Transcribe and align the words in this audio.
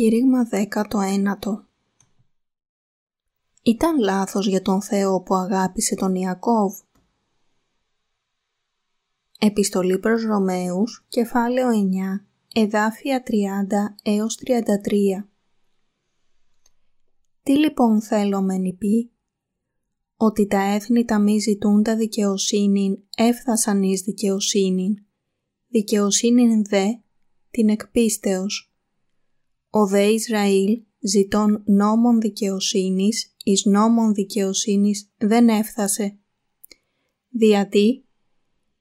Κήρυγμα 0.00 0.48
19 0.50 1.64
Ήταν 3.62 3.98
λάθος 3.98 4.46
για 4.46 4.62
τον 4.62 4.82
Θεό 4.82 5.22
που 5.22 5.34
αγάπησε 5.34 5.94
τον 5.94 6.14
Ιακώβ. 6.14 6.78
Επιστολή 9.38 9.98
προς 9.98 10.22
Ρωμαίους, 10.22 11.06
κεφάλαιο 11.08 11.68
9, 11.68 12.26
εδάφια 12.54 13.22
30 13.22 13.32
έως 14.02 14.38
33 14.44 15.28
Τι 17.42 17.58
λοιπόν 17.58 18.02
θέλω 18.02 18.42
μεν 18.42 18.76
πει, 18.78 19.10
ότι 20.16 20.46
τα 20.46 20.60
έθνη 20.60 21.04
τα 21.04 21.18
μη 21.18 21.38
ζητούν 21.38 21.82
τα 21.82 21.96
δικαιοσύνη 21.96 23.04
έφθασαν 23.16 23.82
εις 23.82 24.02
δικαιοσύνη, 24.02 25.06
δικαιοσύνη 25.68 26.62
δε 26.62 26.84
την 27.50 27.68
εκπίστεως 27.68 28.69
ο 29.70 29.86
δε 29.86 30.04
Ισραήλ 30.04 30.82
ζητών 31.00 31.62
νόμων 31.66 32.20
δικαιοσύνης 32.20 33.34
εις 33.44 33.64
νόμων 33.64 34.14
δικαιοσύνης 34.14 35.10
δεν 35.18 35.48
έφτασε. 35.48 36.18
Διατί, 37.28 38.04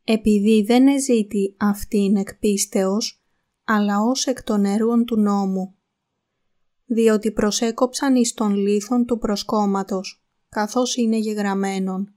επειδή 0.04 0.64
δεν 0.64 0.88
εζήτη 0.88 1.56
αυτήν 1.58 2.16
εκπίστεως, 2.16 3.24
αλλά 3.64 4.02
ως 4.02 4.26
εκ 4.26 4.44
των 4.44 4.66
έργων 4.66 5.06
του 5.06 5.20
νόμου. 5.20 5.76
Διότι 6.86 7.32
προσέκοψαν 7.32 8.16
εις 8.16 8.34
των 8.34 8.56
λίθων 8.56 9.06
του 9.06 9.18
προσκόμματος, 9.18 10.24
καθώς 10.50 10.96
είναι 10.96 11.18
γεγραμμένον. 11.18 12.14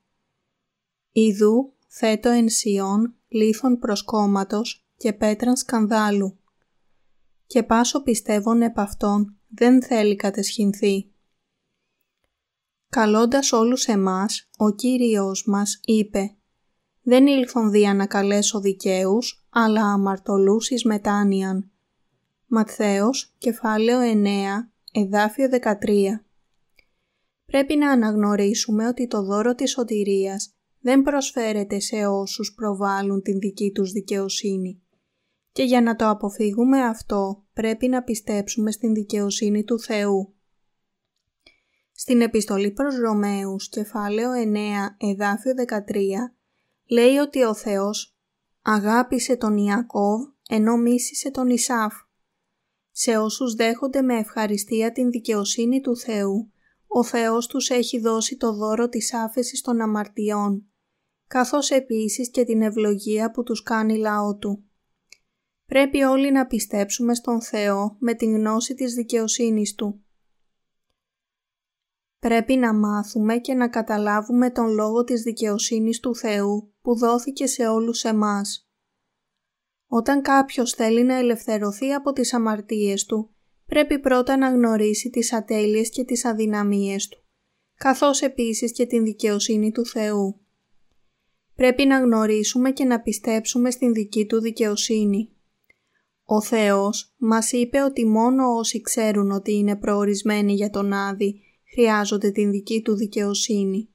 Ιδού 1.12 1.72
θέτω 1.88 2.28
εν 2.28 2.48
σιών 2.48 3.14
λίθων 3.28 3.78
προσκόμματος 3.78 4.86
και 4.96 5.12
πέτραν 5.12 5.56
σκανδάλου 5.56 6.38
και 7.52 7.62
πάσο 7.62 8.02
πιστεύων 8.02 8.62
επ' 8.62 8.78
αυτόν 8.78 9.36
δεν 9.48 9.82
θέλει 9.82 10.16
κατεσχυνθεί. 10.16 11.12
Καλώντας 12.88 13.52
όλους 13.52 13.86
εμάς, 13.86 14.48
ο 14.56 14.70
Κύριος 14.70 15.44
μας 15.46 15.80
είπε 15.84 16.36
«Δεν 17.02 17.26
ήλθον 17.26 17.70
δια 17.70 17.94
να 17.94 18.06
καλέσω 18.06 18.60
δικαίους, 18.60 19.46
αλλά 19.50 19.92
αμαρτωλούς 19.92 20.70
εις 20.70 20.84
μετάνοιαν». 20.84 21.70
Ματθαίος, 22.46 23.34
κεφάλαιο 23.38 24.00
9, 24.00 24.72
εδάφιο 24.92 25.48
13 25.48 26.24
Πρέπει 27.46 27.76
να 27.76 27.90
αναγνωρίσουμε 27.90 28.86
ότι 28.86 29.06
το 29.06 29.22
δώρο 29.22 29.54
της 29.54 29.70
σωτηρίας 29.70 30.54
δεν 30.80 31.02
προσφέρεται 31.02 31.80
σε 31.80 32.06
όσους 32.06 32.54
προβάλλουν 32.54 33.22
την 33.22 33.38
δική 33.38 33.70
τους 33.72 33.92
δικαιοσύνη, 33.92 34.81
και 35.52 35.62
για 35.62 35.80
να 35.80 35.96
το 35.96 36.08
αποφύγουμε 36.08 36.82
αυτό 36.84 37.44
πρέπει 37.52 37.88
να 37.88 38.02
πιστέψουμε 38.02 38.70
στην 38.70 38.94
δικαιοσύνη 38.94 39.64
του 39.64 39.80
Θεού. 39.80 40.34
Στην 41.92 42.20
επιστολή 42.20 42.70
προς 42.70 42.96
Ρωμαίους, 42.96 43.68
κεφάλαιο 43.68 44.30
9, 44.32 44.96
εδάφιο 44.98 45.52
13, 45.52 46.34
λέει 46.86 47.16
ότι 47.16 47.42
ο 47.42 47.54
Θεός 47.54 48.16
αγάπησε 48.62 49.36
τον 49.36 49.56
Ιακώβ 49.56 50.20
ενώ 50.48 50.76
μίσησε 50.76 51.30
τον 51.30 51.48
Ισάφ. 51.48 51.94
Σε 52.90 53.16
όσους 53.16 53.54
δέχονται 53.54 54.02
με 54.02 54.18
ευχαριστία 54.18 54.92
την 54.92 55.10
δικαιοσύνη 55.10 55.80
του 55.80 55.96
Θεού, 55.96 56.52
ο 56.86 57.04
Θεός 57.04 57.46
τους 57.46 57.70
έχει 57.70 58.00
δώσει 58.00 58.36
το 58.36 58.52
δώρο 58.52 58.88
της 58.88 59.14
άφεσης 59.14 59.60
των 59.60 59.80
αμαρτιών, 59.80 60.66
καθώς 61.26 61.70
επίσης 61.70 62.30
και 62.30 62.44
την 62.44 62.62
ευλογία 62.62 63.30
που 63.30 63.42
τους 63.42 63.62
κάνει 63.62 63.96
λαό 63.96 64.36
του. 64.36 64.64
Πρέπει 65.72 66.02
όλοι 66.02 66.30
να 66.32 66.46
πιστέψουμε 66.46 67.14
στον 67.14 67.42
Θεό 67.42 67.96
με 67.98 68.14
την 68.14 68.36
γνώση 68.36 68.74
της 68.74 68.94
δικαιοσύνης 68.94 69.74
Του. 69.74 70.04
Πρέπει 72.18 72.56
να 72.56 72.74
μάθουμε 72.74 73.38
και 73.38 73.54
να 73.54 73.68
καταλάβουμε 73.68 74.50
τον 74.50 74.70
λόγο 74.70 75.04
της 75.04 75.22
δικαιοσύνης 75.22 76.00
του 76.00 76.16
Θεού 76.16 76.74
που 76.80 76.96
δόθηκε 76.96 77.46
σε 77.46 77.66
όλους 77.66 78.04
εμάς. 78.04 78.70
Όταν 79.86 80.22
κάποιος 80.22 80.72
θέλει 80.72 81.02
να 81.02 81.14
ελευθερωθεί 81.14 81.92
από 81.92 82.12
τις 82.12 82.34
αμαρτίες 82.34 83.04
του, 83.04 83.34
πρέπει 83.66 83.98
πρώτα 83.98 84.36
να 84.36 84.48
γνωρίσει 84.48 85.10
τις 85.10 85.32
ατέλειες 85.32 85.90
και 85.90 86.04
τις 86.04 86.24
αδυναμίες 86.24 87.08
του, 87.08 87.24
καθώς 87.74 88.20
επίσης 88.20 88.72
και 88.72 88.86
την 88.86 89.04
δικαιοσύνη 89.04 89.72
του 89.72 89.86
Θεού. 89.86 90.40
Πρέπει 91.54 91.86
να 91.86 91.98
γνωρίσουμε 91.98 92.70
και 92.70 92.84
να 92.84 93.00
πιστέψουμε 93.00 93.70
στην 93.70 93.92
δική 93.92 94.26
του 94.26 94.40
δικαιοσύνη. 94.40 95.36
Ο 96.24 96.42
Θεός 96.42 97.14
μας 97.18 97.52
είπε 97.52 97.82
ότι 97.82 98.06
μόνο 98.06 98.56
όσοι 98.56 98.80
ξέρουν 98.80 99.30
ότι 99.30 99.52
είναι 99.52 99.76
προορισμένοι 99.76 100.52
για 100.52 100.70
τον 100.70 100.92
Άδη 100.92 101.40
χρειάζονται 101.74 102.30
την 102.30 102.50
δική 102.50 102.82
του 102.82 102.94
δικαιοσύνη. 102.94 103.88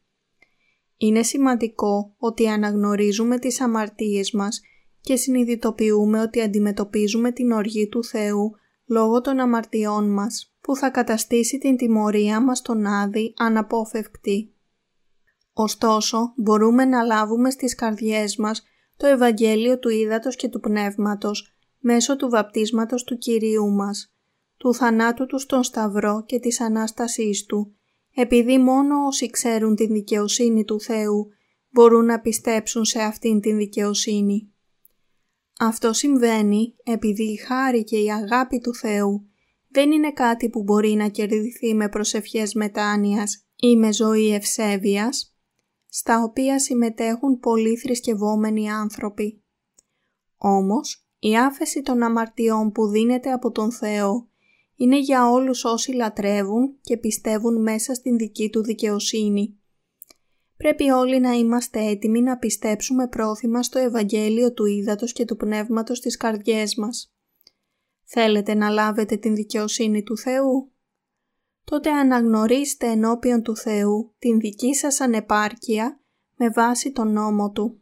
Είναι 0.98 1.24
σημαντικό 1.24 2.16
ότι 2.18 2.48
αναγνωρίζουμε 2.48 3.40
τις 3.40 3.62
αμαρτίες 3.62 4.32
μας 4.32 4.62
και 5.02 5.16
συνειδητοποιούμε 5.16 6.22
ότι 6.22 6.42
αντιμετωπίζουμε 6.42 7.32
την 7.32 7.52
οργή 7.52 7.88
του 7.88 8.04
Θεού 8.04 8.52
λόγω 8.86 9.22
των 9.22 9.40
αμαρτιών 9.40 10.14
μας 10.14 10.56
που 10.62 10.76
θα 10.76 10.90
καταστήσει 10.90 11.58
την 11.58 11.78
τιμωρία 11.78 12.42
μας 12.42 12.58
στον 12.58 12.86
Άδη 12.86 13.34
αναπόφευκτη. 13.38 14.52
Ωστόσο, 15.54 16.34
μπορούμε 16.36 16.86
να 16.86 17.04
λάβουμε 17.04 17.50
στις 17.50 17.76
καρδιές 17.76 18.38
μας 18.38 18.64
το 18.98 19.08
Ευαγγέλιο 19.08 19.80
του 19.80 19.90
Ήδατος 19.90 20.36
και 20.36 20.48
του 20.48 20.60
Πνεύματος 20.60 21.57
μέσω 21.88 22.16
του 22.16 22.30
βαπτίσματος 22.30 23.04
του 23.04 23.18
Κυρίου 23.18 23.72
μας, 23.72 24.14
του 24.58 24.74
θανάτου 24.74 25.26
του 25.26 25.40
στον 25.40 25.64
Σταυρό 25.64 26.24
και 26.26 26.40
της 26.40 26.62
Ανάστασής 26.62 27.46
Του, 27.46 27.76
επειδή 28.16 28.58
μόνο 28.58 29.06
όσοι 29.06 29.30
ξέρουν 29.30 29.76
την 29.76 29.94
δικαιοσύνη 29.94 30.64
του 30.64 30.82
Θεού 30.82 31.28
μπορούν 31.70 32.06
να 32.06 32.20
πιστέψουν 32.20 32.86
σε 32.86 33.02
αυτήν 33.02 33.40
την 33.40 33.58
δικαιοσύνη. 33.58 34.52
Αυτό 35.60 35.94
συμβαίνει 35.94 36.76
επειδή 36.84 37.24
η 37.24 37.36
χάρη 37.36 37.84
και 37.84 37.98
η 37.98 38.12
αγάπη 38.12 38.60
του 38.60 38.76
Θεού 38.76 39.28
δεν 39.68 39.92
είναι 39.92 40.12
κάτι 40.12 40.50
που 40.50 40.64
μπορεί 40.64 40.94
να 40.94 41.08
κερδιθεί 41.08 41.74
με 41.74 41.90
προσευχές 41.90 42.54
μετάνοιας 42.54 43.46
ή 43.56 43.76
με 43.76 43.94
ζωή 43.94 44.34
ευσέβειας, 44.34 45.36
στα 45.88 46.24
οποία 46.24 46.60
συμμετέχουν 46.60 47.40
πολλοί 47.40 47.78
θρησκευόμενοι 47.78 48.72
άνθρωποι. 48.72 49.44
Όμως, 50.38 51.07
η 51.20 51.38
άφεση 51.38 51.82
των 51.82 52.04
αμαρτιών 52.04 52.72
που 52.72 52.88
δίνεται 52.88 53.32
από 53.32 53.52
τον 53.52 53.72
Θεό 53.72 54.30
είναι 54.76 55.00
για 55.00 55.30
όλους 55.30 55.64
όσοι 55.66 55.92
λατρεύουν 55.92 56.78
και 56.82 56.98
πιστεύουν 56.98 57.62
μέσα 57.62 57.94
στην 57.94 58.18
δική 58.18 58.50
Του 58.50 58.64
δικαιοσύνη. 58.64 59.60
Πρέπει 60.58 60.90
όλοι 60.90 61.20
να 61.20 61.32
είμαστε 61.32 61.80
έτοιμοι 61.80 62.22
να 62.22 62.38
πιστέψουμε 62.38 63.08
πρόθυμα 63.08 63.64
στο 63.64 63.80
Ευαγγέλιο 63.80 64.54
του 64.54 64.66
Ήδατος 64.66 65.14
και 65.14 65.26
του 65.26 65.36
Πνεύματος 65.36 65.98
στις 65.98 66.18
καρδιές 66.18 66.76
μας. 66.76 67.14
Θέλετε 68.04 68.54
να 68.54 68.70
λάβετε 68.70 69.18
την 69.18 69.36
δικαιοσύνη 69.36 70.04
του 70.04 70.18
Θεού; 70.18 70.72
Τότε 71.64 71.92
αναγνωρίστε 71.92 72.88
ενώπιον 72.88 73.42
του 73.42 73.58
Θεού 73.58 74.16
την 74.20 74.40
δική 74.40 74.74
σας 74.76 75.00
ανεπάρκεια 75.00 76.02
με 76.36 76.50
βάση 76.50 76.92
τον 76.92 77.12
νόμο 77.12 77.52
Του. 77.52 77.82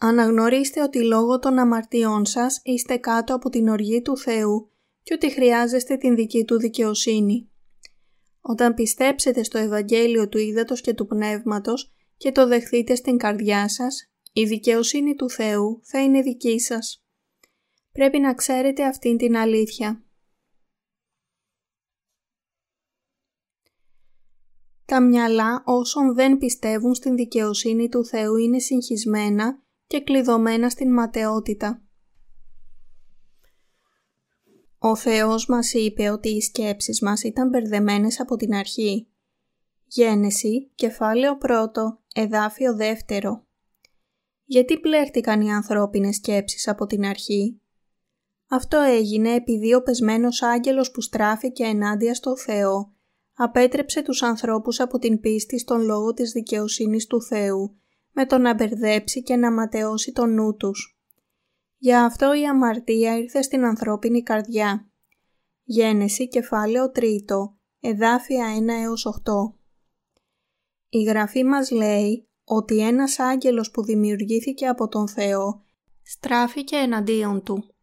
Αναγνωρίστε 0.00 0.82
ότι 0.82 1.04
λόγω 1.04 1.38
των 1.38 1.58
αμαρτιών 1.58 2.26
σας 2.26 2.60
είστε 2.64 2.96
κάτω 2.96 3.34
από 3.34 3.50
την 3.50 3.68
οργή 3.68 4.02
του 4.02 4.16
Θεού 4.18 4.70
και 5.02 5.14
ότι 5.14 5.30
χρειάζεστε 5.30 5.96
την 5.96 6.14
δική 6.14 6.44
Του 6.44 6.58
δικαιοσύνη. 6.58 7.48
Όταν 8.40 8.74
πιστέψετε 8.74 9.42
στο 9.42 9.58
Ευαγγέλιο 9.58 10.28
του 10.28 10.38
Ήδατος 10.38 10.80
και 10.80 10.94
του 10.94 11.06
Πνεύματος 11.06 11.94
και 12.16 12.32
το 12.32 12.46
δεχθείτε 12.46 12.94
στην 12.94 13.16
καρδιά 13.16 13.68
σας, 13.68 14.10
η 14.32 14.44
δικαιοσύνη 14.44 15.14
του 15.14 15.30
Θεού 15.30 15.80
θα 15.82 16.02
είναι 16.02 16.22
δική 16.22 16.60
σας. 16.60 17.04
Πρέπει 17.92 18.18
να 18.18 18.34
ξέρετε 18.34 18.84
αυτήν 18.84 19.16
την 19.16 19.36
αλήθεια. 19.36 20.04
Τα 24.84 25.00
μυαλά 25.00 25.62
όσων 25.66 26.14
δεν 26.14 26.38
πιστεύουν 26.38 26.94
στην 26.94 27.16
δικαιοσύνη 27.16 27.88
του 27.88 28.04
Θεού 28.04 28.36
είναι 28.36 28.58
συγχυσμένα 28.58 29.63
και 29.86 30.00
κλειδωμένα 30.00 30.68
στην 30.68 30.92
ματαιότητα. 30.92 31.82
Ο 34.78 34.96
Θεός 34.96 35.46
μας 35.46 35.72
είπε 35.72 36.08
ότι 36.10 36.28
οι 36.28 36.40
σκέψεις 36.40 37.00
μας 37.00 37.22
ήταν 37.22 37.48
μπερδεμένες 37.48 38.20
από 38.20 38.36
την 38.36 38.54
αρχή. 38.54 39.08
Γένεση, 39.86 40.70
κεφάλαιο 40.74 41.38
πρώτο, 41.38 41.98
εδάφιο 42.14 42.74
δεύτερο. 42.76 43.44
Γιατί 44.44 44.80
πλέρτηκαν 44.80 45.40
οι 45.40 45.52
ανθρώπινες 45.52 46.16
σκέψεις 46.16 46.68
από 46.68 46.86
την 46.86 47.04
αρχή; 47.04 47.60
Αυτό 48.48 48.78
έγινε 48.78 49.34
επειδή 49.34 49.74
ο 49.74 49.82
πεσμένος 49.82 50.42
άγγελος 50.42 50.90
που 50.90 51.00
στράφηκε 51.00 51.64
ενάντια 51.64 52.14
στο 52.14 52.36
Θεό 52.36 52.92
απέτρεψε 53.34 54.02
τους 54.02 54.22
ανθρώπους 54.22 54.80
από 54.80 54.98
την 54.98 55.20
πίστη 55.20 55.58
στον 55.58 55.80
λόγο 55.82 56.14
της 56.14 56.32
δικαιοσύνης 56.32 57.06
του 57.06 57.22
Θεού 57.22 57.76
με 58.14 58.26
το 58.26 58.38
να 58.38 58.54
μπερδέψει 58.54 59.22
και 59.22 59.36
να 59.36 59.52
ματαιώσει 59.52 60.12
τον 60.12 60.34
νου 60.34 60.56
τους. 60.56 60.98
Γι' 61.78 61.94
αυτό 61.94 62.34
η 62.34 62.46
αμαρτία 62.46 63.18
ήρθε 63.18 63.42
στην 63.42 63.64
ανθρώπινη 63.64 64.22
καρδιά. 64.22 64.88
Γένεση 65.62 66.28
κεφάλαιο 66.28 66.92
3, 66.94 67.00
εδάφια 67.80 68.46
1 68.58 68.68
έως 68.68 69.06
8. 69.24 69.54
Η 70.88 71.02
Γραφή 71.02 71.44
μας 71.44 71.70
λέει 71.70 72.28
ότι 72.44 72.78
ένας 72.78 73.18
άγγελος 73.18 73.70
που 73.70 73.84
δημιουργήθηκε 73.84 74.66
από 74.66 74.88
τον 74.88 75.08
Θεό 75.08 75.64
στράφηκε 76.02 76.76
εναντίον 76.76 77.42
του. 77.42 77.74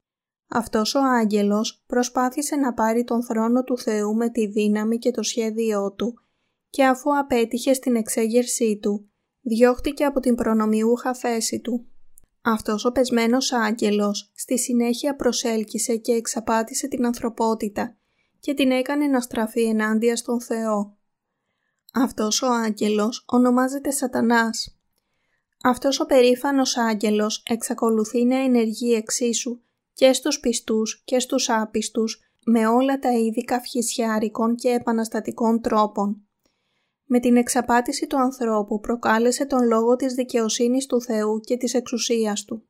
Αυτός 0.47 0.95
ο 0.95 0.99
άγγελος 0.99 1.83
προσπάθησε 1.87 2.55
να 2.55 2.73
πάρει 2.73 3.03
τον 3.03 3.23
θρόνο 3.23 3.63
του 3.63 3.77
Θεού 3.77 4.15
με 4.15 4.29
τη 4.29 4.47
δύναμη 4.47 4.97
και 4.97 5.11
το 5.11 5.23
σχέδιό 5.23 5.91
του 5.91 6.13
και 6.69 6.85
αφού 6.85 7.17
απέτυχε 7.17 7.73
στην 7.73 7.95
εξέγερσή 7.95 8.79
του, 8.81 9.10
διώχτηκε 9.41 10.05
από 10.05 10.19
την 10.19 10.35
προνομιούχα 10.35 11.13
θέση 11.13 11.59
του. 11.59 11.85
Αυτός 12.41 12.85
ο 12.85 12.91
πεσμένος 12.91 13.51
άγγελος 13.51 14.31
στη 14.35 14.59
συνέχεια 14.59 15.15
προσέλκυσε 15.15 15.95
και 15.95 16.11
εξαπάτησε 16.11 16.87
την 16.87 17.05
ανθρωπότητα 17.05 17.95
και 18.39 18.53
την 18.53 18.71
έκανε 18.71 19.07
να 19.07 19.19
στραφεί 19.19 19.63
ενάντια 19.63 20.15
στον 20.15 20.41
Θεό. 20.41 20.97
Αυτός 21.93 22.41
ο 22.41 22.47
άγγελος 22.47 23.23
ονομάζεται 23.27 23.91
Σατανάς. 23.91 24.77
Αυτός 25.63 25.99
ο 25.99 26.05
περήφανος 26.05 26.77
άγγελος 26.77 27.43
εξακολουθεί 27.47 28.25
να 28.25 28.37
ενεργεί 28.37 28.93
εξίσου 28.93 29.59
και 29.93 30.13
στους 30.13 30.39
πιστούς 30.39 31.01
και 31.05 31.19
στους 31.19 31.49
άπιστους 31.49 32.21
με 32.45 32.67
όλα 32.67 32.99
τα 32.99 33.11
είδη 33.11 33.43
καυχησιάρικων 33.43 34.55
και 34.55 34.69
επαναστατικών 34.69 35.61
τρόπων. 35.61 36.25
Με 37.13 37.19
την 37.19 37.35
εξαπάτηση 37.35 38.07
του 38.07 38.19
ανθρώπου 38.19 38.79
προκάλεσε 38.79 39.45
τον 39.45 39.67
λόγο 39.67 39.95
της 39.95 40.13
δικαιοσύνης 40.13 40.85
του 40.85 41.01
Θεού 41.01 41.39
και 41.39 41.57
της 41.57 41.73
εξουσίας 41.73 42.45
του. 42.45 42.63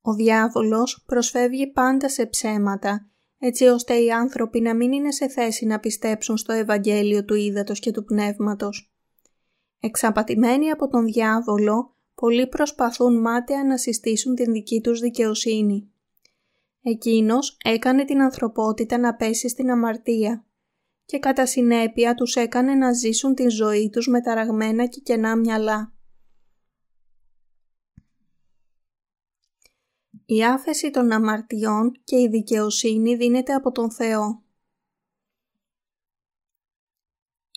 Ο 0.00 0.14
διάβολος 0.14 1.04
προσφεύγει 1.06 1.66
πάντα 1.66 2.08
σε 2.08 2.26
ψέματα, 2.26 3.10
έτσι 3.38 3.64
ώστε 3.64 3.94
οι 3.94 4.10
άνθρωποι 4.10 4.60
να 4.60 4.74
μην 4.74 4.92
είναι 4.92 5.12
σε 5.12 5.28
θέση 5.28 5.66
να 5.66 5.80
πιστέψουν 5.80 6.36
στο 6.36 6.52
Ευαγγέλιο 6.52 7.24
του 7.24 7.34
Ήδατος 7.34 7.80
και 7.80 7.90
του 7.90 8.04
Πνεύματος. 8.04 8.92
Εξαπατημένοι 9.80 10.70
από 10.70 10.88
τον 10.88 11.04
διάβολο, 11.04 11.94
πολλοί 12.14 12.46
προσπαθούν 12.46 13.20
μάταια 13.20 13.64
να 13.64 13.76
συστήσουν 13.76 14.34
την 14.34 14.52
δική 14.52 14.80
τους 14.80 15.00
δικαιοσύνη. 15.00 15.90
Εκείνος 16.82 17.56
έκανε 17.64 18.04
την 18.04 18.20
ανθρωπότητα 18.20 18.98
να 18.98 19.14
πέσει 19.14 19.48
στην 19.48 19.70
αμαρτία 19.70 20.45
και 21.06 21.18
κατά 21.18 21.46
συνέπεια 21.46 22.14
τους 22.14 22.34
έκανε 22.34 22.74
να 22.74 22.92
ζήσουν 22.92 23.34
τη 23.34 23.48
ζωή 23.48 23.90
τους 23.90 24.08
με 24.08 24.20
ταραγμένα 24.20 24.86
και 24.86 25.00
κενά 25.00 25.36
μυαλά. 25.36 25.92
Η 30.26 30.44
άφεση 30.44 30.90
των 30.90 31.12
αμαρτιών 31.12 31.92
και 32.04 32.20
η 32.20 32.28
δικαιοσύνη 32.28 33.16
δίνεται 33.16 33.52
από 33.52 33.72
τον 33.72 33.90
Θεό. 33.92 34.44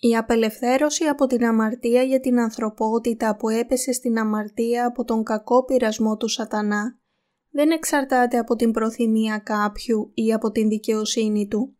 Η 0.02 0.16
απελευθέρωση 0.16 1.04
από 1.04 1.26
την 1.26 1.44
αμαρτία 1.44 2.02
για 2.02 2.20
την 2.20 2.40
ανθρωπότητα 2.40 3.36
που 3.36 3.48
έπεσε 3.48 3.92
στην 3.92 4.18
αμαρτία 4.18 4.86
από 4.86 5.04
τον 5.04 5.22
κακό 5.22 5.64
πειρασμό 5.64 6.16
του 6.16 6.28
σατανά 6.28 6.98
δεν 7.50 7.70
εξαρτάται 7.70 8.38
από 8.38 8.56
την 8.56 8.70
προθυμία 8.70 9.38
κάποιου 9.38 10.10
ή 10.14 10.32
από 10.32 10.50
την 10.50 10.68
δικαιοσύνη 10.68 11.48
του. 11.48 11.79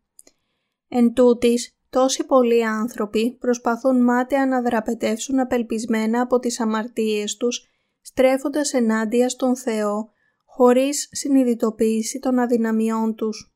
Εν 0.93 1.13
τούτης, 1.13 1.77
τόσοι 1.89 2.25
πολλοί 2.25 2.65
άνθρωποι 2.65 3.37
προσπαθούν 3.39 4.03
μάταια 4.03 4.45
να 4.45 4.61
δραπετεύσουν 4.61 5.39
απελπισμένα 5.39 6.21
από 6.21 6.39
τις 6.39 6.59
αμαρτίες 6.59 7.37
τους, 7.37 7.67
στρέφοντας 8.01 8.73
ενάντια 8.73 9.29
στον 9.29 9.55
Θεό, 9.57 10.09
χωρίς 10.45 11.09
συνειδητοποίηση 11.11 12.19
των 12.19 12.39
αδυναμιών 12.39 13.15
τους. 13.15 13.55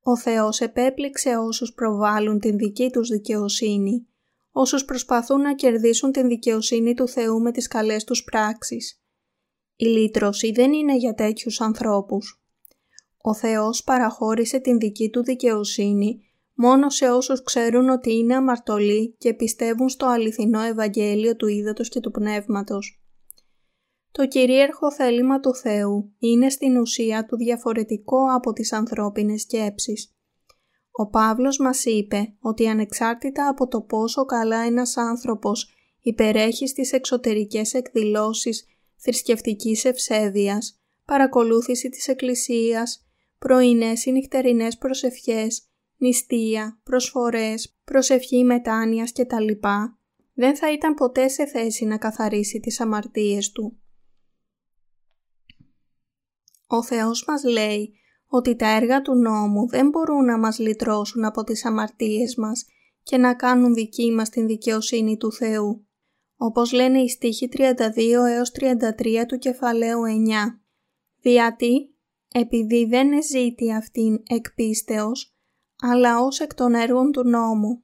Ο 0.00 0.16
Θεός 0.16 0.60
επέπληξε 0.60 1.36
όσους 1.36 1.72
προβάλλουν 1.72 2.38
την 2.38 2.58
δική 2.58 2.90
τους 2.90 3.08
δικαιοσύνη, 3.08 4.06
όσους 4.50 4.84
προσπαθούν 4.84 5.40
να 5.40 5.54
κερδίσουν 5.54 6.12
την 6.12 6.28
δικαιοσύνη 6.28 6.94
του 6.94 7.08
Θεού 7.08 7.40
με 7.40 7.52
τις 7.52 7.68
καλές 7.68 8.04
τους 8.04 8.24
πράξεις. 8.24 9.02
Η 9.76 9.84
λύτρωση 9.84 10.52
δεν 10.52 10.72
είναι 10.72 10.96
για 10.96 11.14
τέτοιους 11.14 11.60
ανθρώπους. 11.60 12.43
Ο 13.26 13.34
Θεός 13.34 13.84
παραχώρησε 13.84 14.58
την 14.58 14.78
δική 14.78 15.10
του 15.10 15.22
δικαιοσύνη 15.22 16.20
μόνο 16.54 16.90
σε 16.90 17.10
όσους 17.10 17.42
ξέρουν 17.42 17.88
ότι 17.88 18.12
είναι 18.12 18.34
αμαρτωλοί 18.34 19.14
και 19.18 19.34
πιστεύουν 19.34 19.88
στο 19.88 20.06
αληθινό 20.06 20.60
Ευαγγέλιο 20.60 21.36
του 21.36 21.46
Ήδατος 21.46 21.88
και 21.88 22.00
του 22.00 22.10
Πνεύματος. 22.10 23.02
Το 24.10 24.26
κυρίαρχο 24.26 24.92
θέλημα 24.92 25.40
του 25.40 25.54
Θεού 25.54 26.12
είναι 26.18 26.50
στην 26.50 26.76
ουσία 26.76 27.24
του 27.24 27.36
διαφορετικό 27.36 28.34
από 28.34 28.52
τις 28.52 28.72
ανθρώπινες 28.72 29.40
σκέψεις. 29.40 30.14
Ο 30.90 31.08
Παύλος 31.08 31.58
μας 31.58 31.84
είπε 31.84 32.34
ότι 32.40 32.68
ανεξάρτητα 32.68 33.48
από 33.48 33.68
το 33.68 33.80
πόσο 33.80 34.24
καλά 34.24 34.58
ένας 34.58 34.96
άνθρωπος 34.96 35.74
υπερέχει 36.00 36.66
στις 36.66 36.92
εξωτερικές 36.92 37.74
εκδηλώσεις 37.74 38.66
θρησκευτικής 38.96 39.84
ευσέβειας, 39.84 40.80
παρακολούθηση 41.04 41.88
της 41.88 42.08
Εκκλησίας, 42.08 42.98
πρωινές 43.44 44.04
ή 44.04 44.12
νυχτερινές 44.12 44.78
προσευχές, 44.78 45.68
νηστεία, 45.96 46.80
προσφορές, 46.84 47.76
προσευχή 47.84 48.44
μετάνοιας 48.44 49.12
κτλ. 49.12 49.48
δεν 50.34 50.56
θα 50.56 50.72
ήταν 50.72 50.94
ποτέ 50.94 51.28
σε 51.28 51.46
θέση 51.46 51.84
να 51.84 51.98
καθαρίσει 51.98 52.60
τις 52.60 52.80
αμαρτίες 52.80 53.50
του. 53.50 53.78
Ο 56.66 56.82
Θεός 56.82 57.24
μας 57.26 57.44
λέει 57.44 57.94
ότι 58.26 58.56
τα 58.56 58.68
έργα 58.68 59.02
του 59.02 59.14
νόμου 59.14 59.68
δεν 59.68 59.88
μπορούν 59.88 60.24
να 60.24 60.38
μας 60.38 60.58
λυτρώσουν 60.58 61.24
από 61.24 61.44
τις 61.44 61.64
αμαρτίες 61.64 62.36
μας 62.36 62.66
και 63.02 63.16
να 63.16 63.34
κάνουν 63.34 63.74
δική 63.74 64.10
μας 64.10 64.28
την 64.28 64.46
δικαιοσύνη 64.46 65.16
του 65.16 65.32
Θεού. 65.32 65.86
Όπως 66.36 66.72
λένε 66.72 67.00
οι 67.00 67.08
στίχοι 67.08 67.48
32 67.52 68.24
έως 68.28 68.50
33 68.50 69.26
του 69.28 69.38
κεφαλαίου 69.38 70.00
9. 70.02 70.60
«Διότι, 71.20 71.93
επειδή 72.36 72.84
δεν 72.84 73.12
εζήτη 73.12 73.74
αυτήν 73.74 74.22
εκ 74.28 74.52
πίστεως, 74.52 75.36
αλλά 75.80 76.20
ως 76.20 76.40
εκ 76.40 76.54
των 76.54 76.74
έργων 76.74 77.12
του 77.12 77.28
νόμου, 77.28 77.82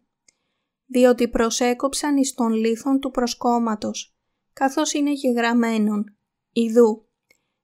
διότι 0.86 1.28
προσέκοψαν 1.28 2.16
εις 2.16 2.34
των 2.34 2.52
λίθων 2.52 3.00
του 3.00 3.10
προσκόμματος, 3.10 4.16
καθώς 4.52 4.92
είναι 4.92 5.12
γεγραμμένον, 5.12 6.16
ιδού, 6.52 7.08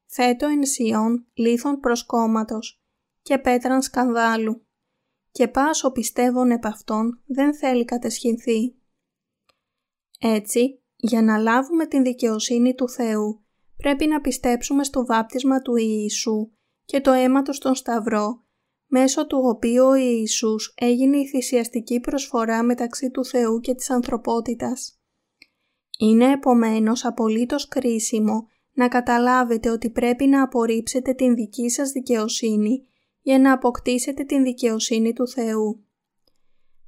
θέτω 0.07 0.47
εν 0.47 0.65
σιών 0.65 1.27
λίθων 1.35 1.81
προσκόμματος 1.81 2.83
και 3.23 3.39
πέτραν 3.39 3.83
σκανδάλου, 3.83 4.67
και 5.31 5.49
πάσο 5.49 5.93
πιστεύων 5.93 6.51
επ' 6.51 6.67
αυτόν 6.67 7.23
δεν 7.27 7.55
θέλει 7.55 7.85
κατεσχυνθεί. 7.85 8.75
Έτσι, 10.19 10.83
για 10.97 11.23
να 11.23 11.39
λάβουμε 11.39 11.87
την 11.87 12.03
δικαιοσύνη 12.03 12.75
του 12.75 12.89
Θεού, 12.89 13.45
πρέπει 13.77 14.07
να 14.07 14.21
πιστέψουμε 14.21 14.85
στο 14.85 15.07
βάπτισμα 15.07 15.63
του 15.63 15.77
Ιησού 15.77 16.51
και 16.87 17.01
το 17.01 17.11
αίμα 17.11 17.43
του 17.43 17.53
στον 17.53 17.75
Σταυρό, 17.75 18.45
μέσω 18.87 19.27
του 19.27 19.41
οποίου 19.43 19.85
ο 19.85 19.95
Ιησούς 19.95 20.75
έγινε 20.77 21.17
η 21.17 21.27
θυσιαστική 21.27 22.01
προσφορά 22.01 22.63
μεταξύ 22.63 23.11
του 23.11 23.25
Θεού 23.25 23.61
και 23.61 23.75
της 23.75 23.91
ανθρωπότητας. 23.91 25.01
Είναι 25.99 26.33
επομένως 26.33 27.05
απολύτως 27.05 27.69
κρίσιμο 27.69 28.47
να 28.73 28.89
καταλάβετε 28.89 29.71
ότι 29.71 29.91
πρέπει 29.91 30.27
να 30.27 30.43
απορρίψετε 30.43 31.13
την 31.13 31.35
δική 31.35 31.71
σας 31.71 31.91
δικαιοσύνη 31.91 32.87
για 33.21 33.39
να 33.39 33.53
αποκτήσετε 33.53 34.25
την 34.25 34.43
δικαιοσύνη 34.43 35.13
του 35.13 35.29
Θεού. 35.29 35.85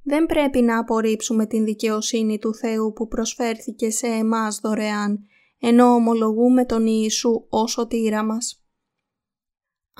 Δεν 0.03 0.25
πρέπει 0.25 0.61
να 0.61 0.79
απορρίψουμε 0.79 1.45
την 1.45 1.63
δικαιοσύνη 1.63 2.39
του 2.39 2.55
Θεού 2.55 2.93
που 2.93 3.07
προσφέρθηκε 3.07 3.89
σε 3.89 4.07
εμάς 4.07 4.59
δωρεάν, 4.63 5.25
ενώ 5.59 5.93
ομολογούμε 5.93 6.65
τον 6.65 6.85
Ιησού 6.85 7.45
ως 7.49 7.71
σωτήρα 7.71 8.23
μας. 8.23 8.63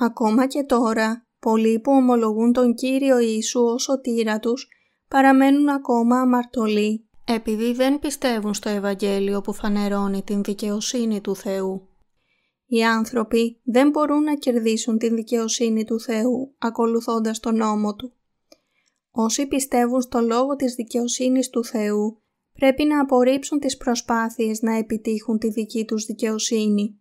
Ακόμα 0.00 0.46
και 0.46 0.62
τώρα, 0.62 1.26
πολλοί 1.40 1.80
που 1.80 1.92
ομολογούν 1.92 2.52
τον 2.52 2.74
Κύριο 2.74 3.18
Ιησού 3.18 3.60
ως 3.60 3.82
σωτήρα 3.82 4.38
τους, 4.38 4.68
παραμένουν 5.08 5.68
ακόμα 5.68 6.20
αμαρτωλοί 6.20 7.10
επειδή 7.32 7.72
δεν 7.72 7.98
πιστεύουν 7.98 8.54
στο 8.54 8.68
Ευαγγέλιο 8.68 9.40
που 9.40 9.52
φανερώνει 9.52 10.22
την 10.22 10.42
δικαιοσύνη 10.42 11.20
του 11.20 11.36
Θεού. 11.36 11.88
Οι 12.66 12.84
άνθρωποι 12.84 13.60
δεν 13.64 13.90
μπορούν 13.90 14.22
να 14.22 14.34
κερδίσουν 14.34 14.98
την 14.98 15.14
δικαιοσύνη 15.14 15.84
του 15.84 16.00
Θεού 16.00 16.54
ακολουθώντας 16.58 17.40
τον 17.40 17.56
νόμο 17.56 17.94
Του. 17.94 18.12
Όσοι 19.10 19.46
πιστεύουν 19.46 20.00
στο 20.00 20.20
λόγο 20.20 20.56
της 20.56 20.74
δικαιοσύνης 20.74 21.50
του 21.50 21.64
Θεού 21.64 22.22
πρέπει 22.52 22.84
να 22.84 23.00
απορρίψουν 23.00 23.58
τις 23.58 23.76
προσπάθειες 23.76 24.62
να 24.62 24.76
επιτύχουν 24.76 25.38
τη 25.38 25.48
δική 25.50 25.84
τους 25.84 26.04
δικαιοσύνη. 26.04 26.99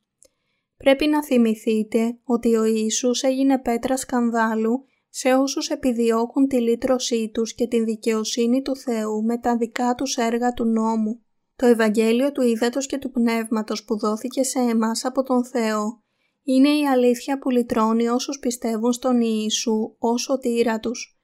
Πρέπει 0.83 1.07
να 1.07 1.23
θυμηθείτε 1.23 2.19
ότι 2.23 2.55
ο 2.55 2.65
Ιησούς 2.65 3.23
έγινε 3.23 3.59
πέτρας 3.59 3.99
σκανδάλου 3.99 4.85
σε 5.09 5.33
όσους 5.33 5.69
επιδιώκουν 5.69 6.47
τη 6.47 6.61
λύτρωσή 6.61 7.29
τους 7.33 7.53
και 7.53 7.67
την 7.67 7.85
δικαιοσύνη 7.85 8.61
του 8.61 8.75
Θεού 8.75 9.23
με 9.23 9.37
τα 9.37 9.57
δικά 9.57 9.95
τους 9.95 10.15
έργα 10.17 10.53
του 10.53 10.65
νόμου. 10.65 11.21
Το 11.55 11.65
Ευαγγέλιο 11.65 12.31
του 12.31 12.41
Ήδατος 12.41 12.85
και 12.85 12.97
του 12.97 13.11
Πνεύματος 13.11 13.83
που 13.83 13.97
δόθηκε 13.97 14.43
σε 14.43 14.59
εμάς 14.59 15.05
από 15.05 15.23
τον 15.23 15.45
Θεό 15.45 16.03
είναι 16.43 16.69
η 16.69 16.87
αλήθεια 16.87 17.39
που 17.39 17.49
λυτρώνει 17.49 18.07
όσους 18.07 18.39
πιστεύουν 18.39 18.93
στον 18.93 19.21
Ιησού 19.21 19.95
ως 19.97 20.21
σωτήρα 20.21 20.79
τους 20.79 21.19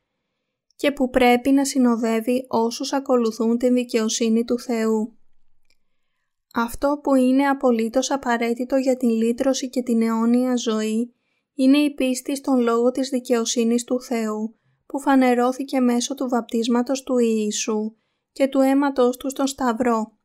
και 0.75 0.91
που 0.91 1.09
πρέπει 1.09 1.51
να 1.51 1.65
συνοδεύει 1.65 2.45
όσους 2.47 2.93
ακολουθούν 2.93 3.57
την 3.57 3.73
δικαιοσύνη 3.73 4.43
του 4.43 4.59
Θεού. 4.59 5.14
Αυτό 6.57 6.99
που 7.03 7.15
είναι 7.15 7.47
απολύτως 7.47 8.11
απαραίτητο 8.11 8.75
για 8.75 8.97
την 8.97 9.09
λύτρωση 9.09 9.69
και 9.69 9.81
την 9.81 10.01
αιώνια 10.01 10.55
ζωή 10.55 11.13
είναι 11.53 11.77
η 11.77 11.93
πίστη 11.93 12.35
στον 12.35 12.59
λόγο 12.59 12.91
της 12.91 13.09
δικαιοσύνης 13.09 13.83
του 13.83 14.01
Θεού 14.01 14.55
που 14.85 14.99
φανερώθηκε 14.99 15.79
μέσω 15.79 16.15
του 16.15 16.29
βαπτίσματος 16.29 17.03
του 17.03 17.17
Ιησού 17.17 17.95
και 18.31 18.47
του 18.47 18.59
αίματος 18.59 19.17
του 19.17 19.29
στον 19.29 19.47
Σταυρό. 19.47 20.17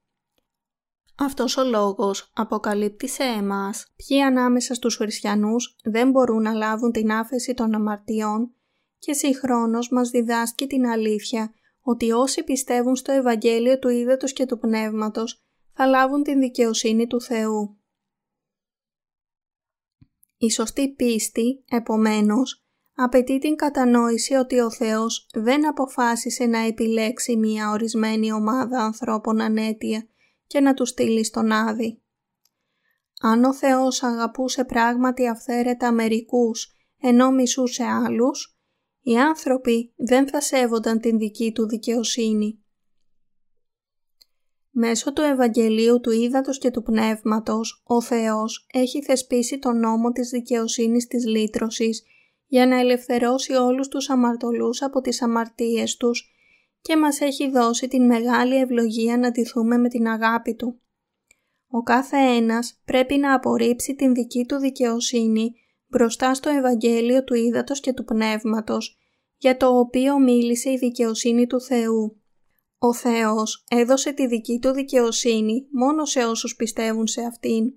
Αυτός 1.17 1.57
ο 1.57 1.65
λόγος 1.65 2.31
αποκαλύπτει 2.35 3.09
σε 3.09 3.23
εμάς 3.23 3.93
ποιοι 3.97 4.23
ανάμεσα 4.23 4.75
στους 4.75 4.97
χριστιανούς 4.97 5.77
δεν 5.85 6.11
μπορούν 6.11 6.43
να 6.43 6.53
λάβουν 6.53 6.93
την 6.93 7.13
άφεση 7.13 7.55
των 7.55 7.75
αμαρτιών 7.75 8.55
και 8.99 9.13
συγχρόνως 9.13 9.89
μας 9.89 10.11
διδάσκει 10.11 10.67
την 10.67 10.87
αλήθεια 10.87 11.53
ότι 11.81 12.13
όσοι 12.13 12.45
πιστεύουν 12.45 12.97
στο 12.97 13.13
Ευαγγέλιο 13.13 13.79
του 13.79 13.89
Ήδατος 13.89 14.33
και 14.33 14.47
του 14.47 14.59
Πνεύματος 14.59 15.45
θα 15.83 15.89
λάβουν 15.89 16.23
την 16.23 16.41
δικαιοσύνη 16.41 17.07
του 17.07 17.21
Θεού. 17.21 17.79
Η 20.37 20.51
σωστή 20.51 20.95
πίστη, 20.95 21.65
επομένως, 21.71 22.65
απαιτεί 22.95 23.39
την 23.39 23.57
κατανόηση 23.57 24.35
ότι 24.35 24.61
ο 24.61 24.71
Θεός 24.71 25.29
δεν 25.35 25.69
αποφάσισε 25.69 26.45
να 26.45 26.59
επιλέξει 26.59 27.37
μία 27.37 27.71
ορισμένη 27.71 28.33
ομάδα 28.33 28.85
ανθρώπων 28.85 29.41
ανέτεια 29.41 30.09
και 30.47 30.61
να 30.61 30.75
τους 30.75 30.89
στείλει 30.89 31.25
στον 31.25 31.53
Άδη. 31.53 32.03
Αν 33.21 33.45
ο 33.45 33.55
Θεός 33.55 34.03
αγαπούσε 34.03 34.65
πράγματι 34.65 35.29
αυθαίρετα 35.29 35.93
μερικούς 35.93 36.75
ενώ 37.01 37.31
μισούσε 37.31 37.85
άλλους, 37.85 38.59
οι 39.01 39.19
άνθρωποι 39.19 39.93
δεν 39.97 40.29
θα 40.29 40.41
σέβονταν 40.41 41.01
την 41.01 41.19
δική 41.19 41.53
του 41.53 41.69
δικαιοσύνη. 41.69 42.60
Μέσω 44.71 45.13
του 45.13 45.23
Ευαγγελίου 45.23 46.01
του 46.01 46.11
Ήδατος 46.11 46.59
και 46.59 46.71
του 46.71 46.83
Πνεύματος, 46.83 47.83
ο 47.87 48.01
Θεός 48.01 48.67
έχει 48.73 49.03
θεσπίσει 49.03 49.59
τον 49.59 49.79
νόμο 49.79 50.11
της 50.11 50.29
δικαιοσύνης 50.29 51.07
της 51.07 51.27
λύτρωσης 51.27 52.03
για 52.47 52.67
να 52.67 52.79
ελευθερώσει 52.79 53.53
όλους 53.53 53.89
τους 53.89 54.11
αμαρτωλούς 54.11 54.83
από 54.83 55.01
τις 55.01 55.23
αμαρτίες 55.23 55.97
τους 55.97 56.31
και 56.81 56.97
μας 56.97 57.21
έχει 57.21 57.51
δώσει 57.51 57.89
την 57.89 58.07
μεγάλη 58.07 58.57
ευλογία 58.57 59.19
να 59.19 59.31
τηθούμε 59.31 59.79
με 59.79 59.89
την 59.89 60.09
αγάπη 60.09 60.55
Του. 60.55 60.81
Ο 61.69 61.83
κάθε 61.83 62.17
ένας 62.17 62.81
πρέπει 62.85 63.17
να 63.17 63.35
απορρίψει 63.35 63.95
την 63.95 64.15
δική 64.15 64.45
του 64.49 64.57
δικαιοσύνη 64.57 65.53
μπροστά 65.87 66.35
στο 66.35 66.51
Ευαγγέλιο 66.51 67.25
του 67.25 67.35
Ήδατος 67.35 67.81
και 67.81 67.93
του 67.93 68.05
Πνεύματος, 68.05 68.99
για 69.37 69.57
το 69.57 69.79
οποίο 69.79 70.19
μίλησε 70.19 70.71
η 70.71 70.77
δικαιοσύνη 70.77 71.47
του 71.47 71.61
Θεού. 71.61 72.20
Ο 72.83 72.95
Θεός 72.95 73.65
έδωσε 73.71 74.13
τη 74.13 74.27
δική 74.27 74.59
του 74.59 74.71
δικαιοσύνη 74.71 75.67
μόνο 75.71 76.05
σε 76.05 76.25
όσους 76.25 76.57
πιστεύουν 76.57 77.07
σε 77.07 77.23
Αυτήν. 77.23 77.73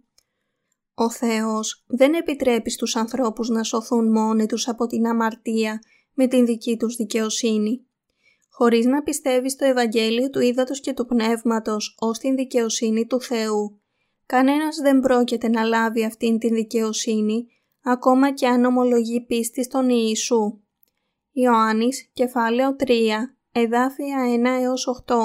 Ο 0.93 1.09
Θεός 1.09 1.83
δεν 1.87 2.13
επιτρέπει 2.13 2.69
στους 2.69 2.95
ανθρώπους 2.95 3.49
να 3.49 3.63
σωθούν 3.63 4.11
μόνοι 4.11 4.45
τους 4.45 4.67
από 4.67 4.87
την 4.87 5.07
αμαρτία 5.07 5.79
με 6.13 6.27
την 6.27 6.45
δική 6.45 6.77
τους 6.77 6.95
δικαιοσύνη. 6.95 7.85
Χωρίς 8.49 8.85
να 8.85 9.03
πιστεύει 9.03 9.49
στο 9.49 9.65
Ευαγγέλιο 9.65 10.29
του 10.29 10.39
Ήδατος 10.39 10.79
και 10.79 10.93
του 10.93 11.05
Πνεύματος 11.05 11.95
ως 11.99 12.19
την 12.19 12.35
δικαιοσύνη 12.35 13.05
του 13.05 13.21
Θεού, 13.21 13.81
κανένας 14.25 14.77
δεν 14.77 14.99
πρόκειται 14.99 15.49
να 15.49 15.63
λάβει 15.63 16.05
αυτήν 16.05 16.39
την 16.39 16.53
δικαιοσύνη, 16.53 17.47
ακόμα 17.83 18.33
και 18.33 18.47
αν 18.47 18.65
ομολογεί 18.65 19.21
πίστη 19.21 19.63
στον 19.63 19.89
Ιησού. 19.89 20.59
Ιωάννης, 21.31 22.09
κεφάλαιο 22.13 22.75
3, 22.75 23.37
εδάφια 23.55 24.17
1 24.59 24.61
έως 24.61 25.03
8 25.07 25.15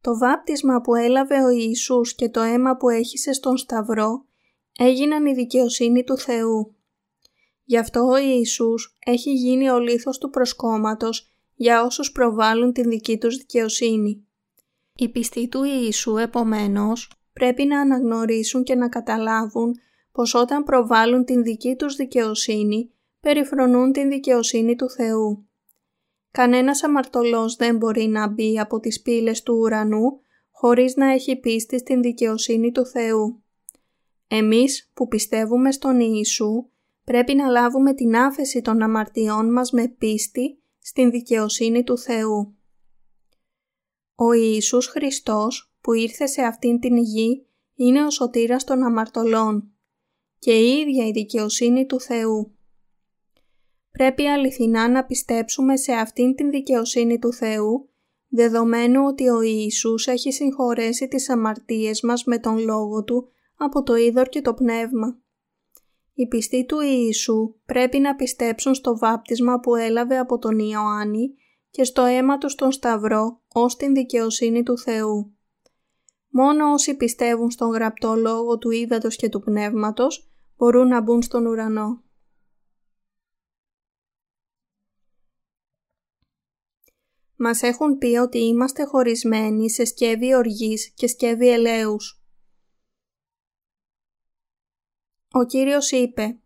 Το 0.00 0.18
βάπτισμα 0.18 0.80
που 0.80 0.94
έλαβε 0.94 1.44
ο 1.44 1.48
Ιησούς 1.48 2.14
και 2.14 2.28
το 2.28 2.40
αίμα 2.40 2.76
που 2.76 2.88
έχησε 2.88 3.32
στον 3.32 3.56
Σταυρό 3.56 4.24
έγιναν 4.78 5.26
η 5.26 5.34
δικαιοσύνη 5.34 6.04
του 6.04 6.18
Θεού. 6.18 6.74
Γι' 7.64 7.78
αυτό 7.78 8.00
ο 8.00 8.16
Ιησούς 8.16 8.96
έχει 9.06 9.32
γίνει 9.32 9.70
ο 9.70 9.78
λίθος 9.78 10.18
του 10.18 10.30
προσκόμματος 10.30 11.28
για 11.54 11.82
όσους 11.82 12.12
προβάλλουν 12.12 12.72
την 12.72 12.88
δική 12.88 13.18
τους 13.18 13.36
δικαιοσύνη. 13.36 14.26
Οι 14.94 15.08
πιστοί 15.08 15.48
του 15.48 15.64
Ιησού 15.64 16.16
επομένως 16.16 17.10
πρέπει 17.32 17.64
να 17.64 17.80
αναγνωρίσουν 17.80 18.62
και 18.62 18.74
να 18.74 18.88
καταλάβουν 18.88 19.74
πως 20.12 20.34
όταν 20.34 20.64
προβάλλουν 20.64 21.24
την 21.24 21.42
δική 21.42 21.76
τους 21.76 21.96
δικαιοσύνη 21.96 22.90
περιφρονούν 23.20 23.92
την 23.92 24.08
δικαιοσύνη 24.08 24.76
του 24.76 24.90
Θεού. 24.90 25.45
Κανένας 26.36 26.82
αμαρτωλός 26.82 27.56
δεν 27.56 27.76
μπορεί 27.76 28.06
να 28.06 28.28
μπει 28.28 28.58
από 28.58 28.80
τις 28.80 29.02
πύλες 29.02 29.42
του 29.42 29.54
ουρανού 29.54 30.20
χωρίς 30.50 30.96
να 30.96 31.12
έχει 31.12 31.36
πίστη 31.36 31.78
στην 31.78 32.02
δικαιοσύνη 32.02 32.72
του 32.72 32.86
Θεού. 32.86 33.42
Εμείς 34.28 34.90
που 34.94 35.08
πιστεύουμε 35.08 35.72
στον 35.72 36.00
Ιησού 36.00 36.68
πρέπει 37.04 37.34
να 37.34 37.48
λάβουμε 37.48 37.94
την 37.94 38.16
άφεση 38.16 38.62
των 38.62 38.82
αμαρτιών 38.82 39.52
μας 39.52 39.70
με 39.70 39.88
πίστη 39.88 40.62
στην 40.78 41.10
δικαιοσύνη 41.10 41.84
του 41.84 41.98
Θεού. 41.98 42.56
Ο 44.14 44.32
Ιησούς 44.32 44.86
Χριστός 44.86 45.74
που 45.80 45.92
ήρθε 45.92 46.26
σε 46.26 46.42
αυτήν 46.42 46.80
την 46.80 46.96
γη 46.96 47.46
είναι 47.74 48.04
ο 48.04 48.10
σωτήρας 48.10 48.64
των 48.64 48.82
αμαρτωλών 48.82 49.70
και 50.38 50.52
η 50.52 50.78
ίδια 50.78 51.06
η 51.06 51.10
δικαιοσύνη 51.10 51.86
του 51.86 52.00
Θεού. 52.00 52.55
Πρέπει 53.96 54.26
αληθινά 54.26 54.88
να 54.88 55.04
πιστέψουμε 55.04 55.76
σε 55.76 55.92
αυτήν 55.92 56.34
την 56.34 56.50
δικαιοσύνη 56.50 57.18
του 57.18 57.32
Θεού, 57.32 57.88
δεδομένου 58.28 59.04
ότι 59.04 59.28
ο 59.28 59.40
Ιησούς 59.42 60.06
έχει 60.06 60.32
συγχωρέσει 60.32 61.08
τις 61.08 61.30
αμαρτίες 61.30 62.02
μας 62.02 62.24
με 62.24 62.38
τον 62.38 62.58
Λόγο 62.58 63.04
Του 63.04 63.28
από 63.56 63.82
το 63.82 63.94
είδωρ 63.96 64.28
και 64.28 64.40
το 64.40 64.54
πνεύμα. 64.54 65.18
Οι 66.14 66.26
πιστοί 66.26 66.66
του 66.66 66.80
Ιησού 66.80 67.54
πρέπει 67.66 67.98
να 67.98 68.14
πιστέψουν 68.14 68.74
στο 68.74 68.98
βάπτισμα 68.98 69.60
που 69.60 69.74
έλαβε 69.74 70.18
από 70.18 70.38
τον 70.38 70.58
Ιωάννη 70.58 71.34
και 71.70 71.84
στο 71.84 72.02
αίμα 72.02 72.38
τους 72.38 72.52
στον 72.52 72.72
Σταυρό 72.72 73.40
ως 73.52 73.76
την 73.76 73.94
δικαιοσύνη 73.94 74.62
του 74.62 74.78
Θεού. 74.78 75.34
Μόνο 76.28 76.72
όσοι 76.72 76.96
πιστεύουν 76.96 77.50
στον 77.50 77.70
γραπτό 77.70 78.14
λόγο 78.14 78.58
του 78.58 78.70
ύδατος 78.70 79.16
και 79.16 79.28
του 79.28 79.40
πνεύματος 79.40 80.30
μπορούν 80.56 80.88
να 80.88 81.00
μπουν 81.00 81.22
στον 81.22 81.46
ουρανό. 81.46 82.05
Μας 87.36 87.62
έχουν 87.62 87.98
πει 87.98 88.16
ότι 88.16 88.38
είμαστε 88.38 88.84
χωρισμένοι 88.84 89.70
σε 89.70 89.84
σκεύη 89.84 90.34
οργής 90.34 90.92
και 90.94 91.06
σκεύη 91.06 91.50
ελέους. 91.50 92.20
Ο 95.30 95.44
Κύριος 95.44 95.90
είπε 95.90 96.38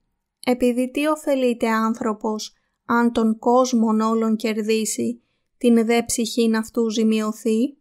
«Επειδή 0.47 0.91
τι 0.91 1.07
ωφελείται 1.07 1.69
άνθρωπος 1.69 2.55
αν 2.85 3.13
τον 3.13 3.39
κόσμον 3.39 4.01
όλων 4.01 4.37
κερδίσει, 4.37 5.23
την 5.59 5.87
δε 5.87 6.03
ψυχήν 6.03 6.57
αυτού 6.57 6.91
ζημιωθεί» 6.91 7.77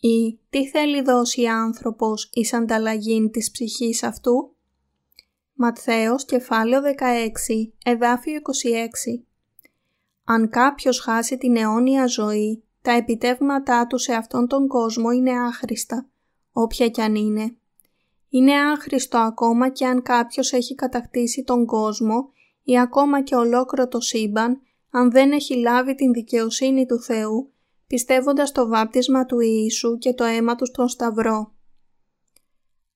ή 0.00 0.38
«Τι 0.50 0.68
θέλει 0.68 1.02
δώσει 1.02 1.46
άνθρωπος 1.46 2.30
εις 2.32 2.52
ανταλλαγήν 2.52 3.30
της 3.30 3.50
ψυχής 3.50 4.02
αυτού» 4.02 4.54
Ματθαίος 5.52 6.24
κεφάλαιο 6.24 6.80
16, 6.82 7.72
εδάφιο 7.84 8.34
26 8.34 9.29
Αν 10.32 10.48
κάποιος 10.48 11.00
χάσει 11.00 11.38
την 11.38 11.56
αιώνια 11.56 12.06
ζωή, 12.06 12.64
τα 12.82 12.90
επιτεύγματά 12.90 13.86
του 13.86 13.98
σε 13.98 14.12
αυτόν 14.12 14.46
τον 14.46 14.66
κόσμο 14.66 15.10
είναι 15.10 15.32
άχρηστα, 15.32 16.08
όποια 16.52 16.88
κι 16.88 17.00
αν 17.00 17.14
είναι 17.14 17.54
είναι 18.30 18.52
άχρηστο 18.54 19.18
ακόμα 19.18 19.68
και 19.68 19.86
αν 19.86 20.02
κάποιος 20.02 20.52
έχει 20.52 20.74
κατακτήσει 20.74 21.44
τον 21.44 21.66
κόσμο 21.66 22.32
ή 22.62 22.80
ακόμα 22.80 23.22
και 23.22 23.34
ολόκληρο 23.34 23.88
το 23.88 24.00
σύμπαν, 24.00 24.60
αν 24.90 25.10
δεν 25.10 25.32
έχει 25.32 25.56
λάβει 25.56 25.94
την 25.94 26.12
δικαιοσύνη 26.12 26.86
του 26.86 27.00
Θεού, 27.00 27.52
πιστεύοντας 27.86 28.52
το 28.52 28.68
βάπτισμα 28.68 29.26
του 29.26 29.40
Ιησού 29.40 29.98
και 29.98 30.14
το 30.14 30.24
αίμα 30.24 30.54
του 30.54 30.66
στον 30.66 30.88
Σταυρό. 30.88 31.54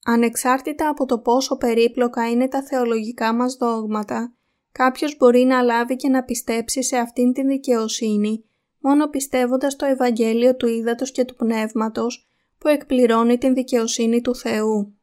Ανεξάρτητα 0.04 0.88
από 0.88 1.06
το 1.06 1.18
πόσο 1.18 1.56
περίπλοκα 1.56 2.30
είναι 2.30 2.48
τα 2.48 2.62
θεολογικά 2.62 3.34
μας 3.34 3.54
δόγματα, 3.54 4.34
κάποιος 4.78 5.16
μπορεί 5.16 5.44
να 5.44 5.62
λάβει 5.62 5.96
και 5.96 6.08
να 6.08 6.24
πιστέψει 6.24 6.82
σε 6.82 6.96
αυτήν 6.96 7.32
την 7.32 7.46
δικαιοσύνη, 7.46 8.44
μόνο 8.78 9.08
πιστεύοντας 9.08 9.76
το 9.76 9.86
Ευαγγέλιο 9.86 10.56
του 10.56 10.66
Ήδατος 10.66 11.12
και 11.12 11.24
του 11.24 11.34
Πνεύματος, 11.34 12.28
που 12.58 12.68
εκπληρώνει 12.68 13.38
την 13.38 13.54
δικαιοσύνη 13.54 14.20
του 14.20 14.34
Θεού. 14.34 14.94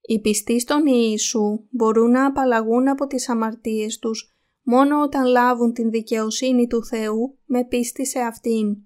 Οι 0.00 0.20
πιστοί 0.20 0.60
στον 0.60 0.86
Ιησού 0.86 1.64
μπορούν 1.70 2.10
να 2.10 2.26
απαλλαγούν 2.26 2.88
από 2.88 3.06
τις 3.06 3.28
αμαρτίες 3.28 3.98
τους 3.98 4.34
μόνο 4.62 5.02
όταν 5.02 5.24
λάβουν 5.24 5.72
την 5.72 5.90
δικαιοσύνη 5.90 6.66
του 6.66 6.84
Θεού 6.84 7.38
με 7.44 7.64
πίστη 7.64 8.06
σε 8.06 8.18
Αυτήν. 8.18 8.76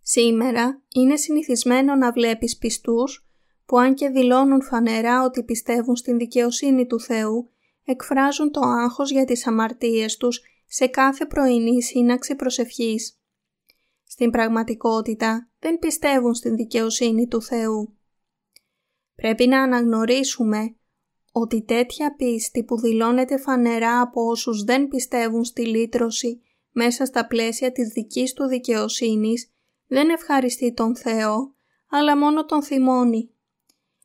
Σήμερα 0.00 0.82
είναι 0.94 1.16
συνηθισμένο 1.16 1.94
να 1.94 2.12
βλέπεις 2.12 2.58
πιστούς 2.58 3.26
που 3.66 3.78
αν 3.78 3.94
και 3.94 4.08
δηλώνουν 4.08 4.62
φανερά 4.62 5.24
ότι 5.24 5.42
πιστεύουν 5.42 5.96
στην 5.96 6.18
δικαιοσύνη 6.18 6.86
του 6.86 7.00
Θεού, 7.00 7.53
εκφράζουν 7.84 8.50
το 8.50 8.60
άγχος 8.60 9.10
για 9.10 9.24
τις 9.24 9.46
αμαρτίες 9.46 10.16
τους 10.16 10.42
σε 10.66 10.86
κάθε 10.86 11.26
πρωινή 11.26 11.82
σύναξη 11.82 12.34
προσευχής. 12.34 13.18
Στην 14.04 14.30
πραγματικότητα 14.30 15.50
δεν 15.58 15.78
πιστεύουν 15.78 16.34
στην 16.34 16.56
δικαιοσύνη 16.56 17.26
του 17.28 17.42
Θεού. 17.42 17.96
Πρέπει 19.14 19.46
να 19.46 19.62
αναγνωρίσουμε 19.62 20.76
ότι 21.32 21.62
τέτοια 21.62 22.14
πίστη 22.14 22.64
που 22.64 22.80
δηλώνεται 22.80 23.38
φανερά 23.38 24.00
από 24.00 24.26
όσους 24.26 24.64
δεν 24.64 24.88
πιστεύουν 24.88 25.44
στη 25.44 25.66
λύτρωση 25.66 26.40
μέσα 26.70 27.04
στα 27.04 27.26
πλαίσια 27.26 27.72
της 27.72 27.88
δικής 27.88 28.32
του 28.32 28.46
δικαιοσύνης 28.46 29.52
δεν 29.86 30.08
ευχαριστεί 30.10 30.72
τον 30.72 30.96
Θεό, 30.96 31.54
αλλά 31.90 32.16
μόνο 32.16 32.44
τον 32.44 32.62
θυμώνει. 32.62 33.30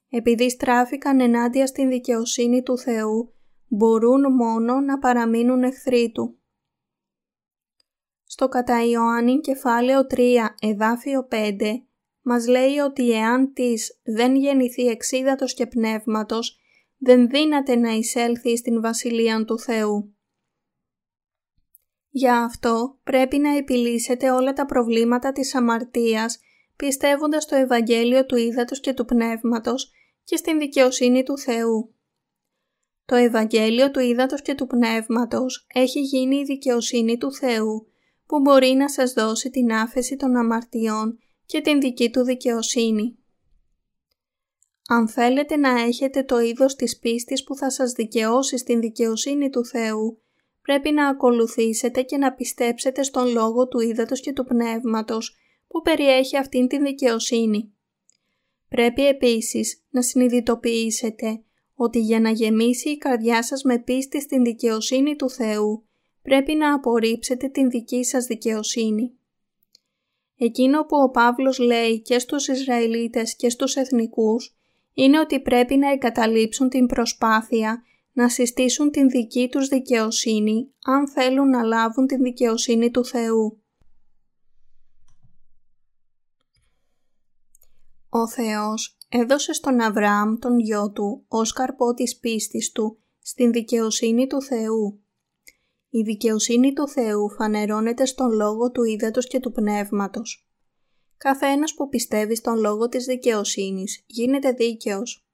Επειδή 0.10 0.50
στράφηκαν 0.50 1.20
ενάντια 1.20 1.68
στην 1.68 1.90
δικαιοσύνη 1.90 2.64
του 2.64 2.78
Θεού, 2.78 3.34
μπορούν 3.70 4.34
μόνο 4.34 4.80
να 4.80 5.00
παραμείνουν 5.00 5.64
εχθροί 5.64 6.12
Του. 6.12 6.40
Στο 8.26 8.48
κατά 8.48 8.86
Ιωάννη 8.86 9.40
κεφάλαιο 9.40 10.08
3 10.10 10.48
εδάφιο 10.60 11.28
5 11.32 11.62
μας 12.22 12.48
λέει 12.48 12.78
ότι 12.78 13.12
εάν 13.12 13.54
της 13.54 14.00
δεν 14.04 14.36
γεννηθεί 14.36 14.88
εξίδατος 14.88 15.54
και 15.54 15.68
πνεύματος, 15.68 16.60
δεν 16.98 17.28
δύναται 17.28 17.76
να 17.76 17.92
εισέλθει 17.92 18.58
στην 18.58 18.82
Βασιλεία 18.82 19.46
του 19.46 19.60
Θεού. 19.60 20.14
Για 22.10 22.44
αυτό 22.44 23.00
πρέπει 23.04 23.38
να 23.38 23.58
επιλύσετε 23.58 24.32
όλα 24.32 24.54
τα 24.54 24.66
προβλήματα 24.66 25.32
της 25.32 25.56
αμαρτίας 25.56 26.40
πιστεύοντας 26.76 27.44
στο 27.44 27.56
Ευαγγέλιο 27.56 28.26
του 28.26 28.36
Ήδατος 28.36 28.80
και 28.80 28.94
του 28.94 29.06
Πνεύματος 29.06 29.92
και 30.24 30.36
στην 30.36 30.60
δικαιοσύνη 30.60 31.24
του 31.24 31.38
Θεού. 31.38 31.94
Το 33.10 33.16
Ευαγγέλιο 33.16 33.92
του 33.92 34.00
Ήδατος 34.00 34.42
και 34.42 34.56
του 34.56 34.68
Πνεύματος 34.68 35.66
έχει 35.74 36.00
γίνει 36.00 36.36
η 36.36 36.44
δικαιοσύνη 36.44 37.18
του 37.18 37.34
Θεού 37.34 37.88
που 38.26 38.40
μπορεί 38.40 38.74
να 38.74 38.90
σας 38.90 39.14
δώσει 39.14 39.50
την 39.50 39.74
άφεση 39.74 40.16
των 40.16 40.36
αμαρτιών 40.36 41.20
και 41.46 41.62
την 41.62 41.80
δική 41.80 42.10
του 42.10 42.24
δικαιοσύνη. 42.24 43.18
Αν 44.88 45.08
θέλετε 45.08 45.58
να 45.58 45.70
έχετε 45.82 46.24
το 46.24 46.40
είδος 46.40 46.76
της 46.76 47.00
πίστης 47.00 47.44
που 47.44 47.56
θα 47.56 47.70
σας 47.70 47.92
δικαιώσει 47.92 48.58
στην 48.58 48.80
δικαιοσύνη 48.80 49.50
του 49.50 49.66
Θεού, 49.66 50.22
πρέπει 50.62 50.92
να 50.92 51.08
ακολουθήσετε 51.08 52.02
και 52.02 52.18
να 52.18 52.34
πιστέψετε 52.34 53.04
στον 53.04 53.28
λόγο 53.28 53.68
του 53.68 53.80
ύδατος 53.80 54.22
και 54.22 54.34
του 54.34 54.46
πνεύματος 54.46 55.36
που 55.68 55.82
περιέχει 55.82 56.38
αυτήν 56.38 56.68
την 56.68 56.84
δικαιοσύνη. 56.84 57.74
Πρέπει 58.70 59.08
επίσης 59.08 59.84
να 59.90 60.02
συνειδητοποιήσετε 60.02 61.44
ότι 61.82 62.00
για 62.00 62.20
να 62.20 62.30
γεμίσει 62.30 62.90
η 62.90 62.98
καρδιά 62.98 63.44
σας 63.44 63.64
με 63.64 63.80
πίστη 63.80 64.22
στην 64.22 64.44
δικαιοσύνη 64.44 65.16
του 65.16 65.30
Θεού, 65.30 65.84
πρέπει 66.22 66.56
να 66.56 66.74
απορρίψετε 66.74 67.48
την 67.48 67.70
δική 67.70 68.04
σας 68.04 68.26
δικαιοσύνη. 68.26 69.12
Εκείνο 70.38 70.86
που 70.86 70.98
ο 70.98 71.10
Παύλος 71.10 71.60
λέει 71.60 72.02
και 72.02 72.20
στους 72.20 72.48
Ισραηλίτες 72.48 73.36
και 73.36 73.50
στους 73.50 73.76
εθνικούς 73.76 74.58
είναι 74.94 75.20
ότι 75.20 75.40
πρέπει 75.40 75.76
να 75.76 75.92
εγκαταλείψουν 75.92 76.70
την 76.70 76.86
προσπάθεια 76.86 77.84
να 78.14 78.30
συστήσουν 78.30 78.92
την 78.92 79.10
δική 79.10 79.50
τους 79.52 79.68
δικαιοσύνη 79.68 80.74
αν 80.84 81.08
θέλουν 81.08 81.50
να 81.50 81.64
λάβουν 81.64 82.08
την 82.08 82.24
δικαιοσύνη 82.24 82.92
του 82.92 83.06
Θεού. 83.06 83.62
Ο 88.10 88.28
Θεός 88.28 88.99
έδωσε 89.10 89.54
στον 89.54 89.82
Αβραάμ 89.82 90.38
τον 90.40 90.60
γιο 90.60 90.92
του 90.92 91.26
ως 91.28 91.54
καρπό 91.54 91.94
της 91.94 92.20
πίστης 92.20 92.72
του 92.72 93.00
στην 93.20 93.52
δικαιοσύνη 93.52 94.28
του 94.28 94.42
Θεού. 94.42 95.04
Η 95.90 96.02
δικαιοσύνη 96.02 96.74
του 96.74 96.88
Θεού 96.88 97.30
φανερώνεται 97.30 98.06
στον 98.06 98.32
λόγο 98.32 98.72
του 98.72 98.84
ύδατος 98.84 99.28
και 99.28 99.40
του 99.40 99.52
πνεύματος. 99.52 100.48
Καθένας 101.18 101.74
που 101.74 101.90
πιστεύει 101.90 102.36
στον 102.36 102.60
λόγο 102.60 102.90
της 102.90 103.06
δικαιοσύνης 103.06 104.04
γίνεται 104.06 104.52
δίκαιος. 104.52 105.28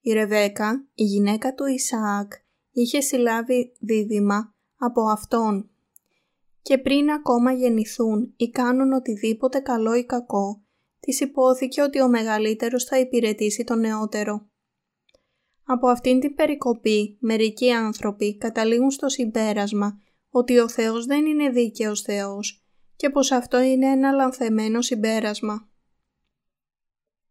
Η 0.00 0.12
Ρεβέκα, 0.12 0.86
η 0.94 1.04
γυναίκα 1.04 1.54
του 1.54 1.66
Ισαάκ, 1.66 2.32
είχε 2.70 3.00
συλλάβει 3.00 3.72
δίδυμα 3.80 4.54
από 4.76 5.02
αυτόν 5.02 5.70
και 6.62 6.78
πριν 6.78 7.10
ακόμα 7.10 7.52
γεννηθούν 7.52 8.34
ή 8.36 8.50
κάνουν 8.50 8.92
οτιδήποτε 8.92 9.58
καλό 9.58 9.94
ή 9.94 10.04
κακό, 10.04 10.62
της 11.06 11.20
υπόθηκε 11.20 11.82
ότι 11.82 12.00
ο 12.00 12.08
μεγαλύτερος 12.08 12.84
θα 12.84 12.98
υπηρετήσει 12.98 13.64
τον 13.64 13.80
νεότερο. 13.80 14.50
Από 15.64 15.88
αυτήν 15.88 16.20
την 16.20 16.34
περικοπή, 16.34 17.16
μερικοί 17.20 17.70
άνθρωποι 17.70 18.36
καταλήγουν 18.36 18.90
στο 18.90 19.08
συμπέρασμα 19.08 19.98
ότι 20.30 20.58
ο 20.58 20.68
Θεός 20.68 21.06
δεν 21.06 21.26
είναι 21.26 21.50
δίκαιος 21.50 22.00
Θεός 22.00 22.64
και 22.96 23.10
πως 23.10 23.30
αυτό 23.30 23.60
είναι 23.60 23.86
ένα 23.86 24.12
λανθεμένο 24.12 24.82
συμπέρασμα. 24.82 25.70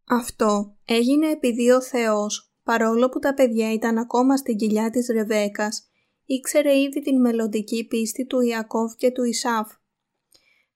Αυτό 0.08 0.78
έγινε 0.86 1.28
επειδή 1.28 1.72
ο 1.72 1.82
Θεός, 1.82 2.56
παρόλο 2.64 3.10
που 3.10 3.20
τα 3.20 3.34
παιδιά 3.34 3.74
ήταν 3.74 3.98
ακόμα 3.98 4.38
στην 4.38 4.56
κοιλιά 4.56 4.90
της 4.90 5.08
Ρεβέκας, 5.08 5.90
ήξερε 6.26 6.80
ήδη 6.80 7.02
την 7.02 7.20
μελλοντική 7.20 7.88
πίστη 7.88 8.26
του 8.26 8.42
Ιακώβ 8.42 8.94
και 8.94 9.12
του 9.12 9.24
Ισάφ. 9.24 9.72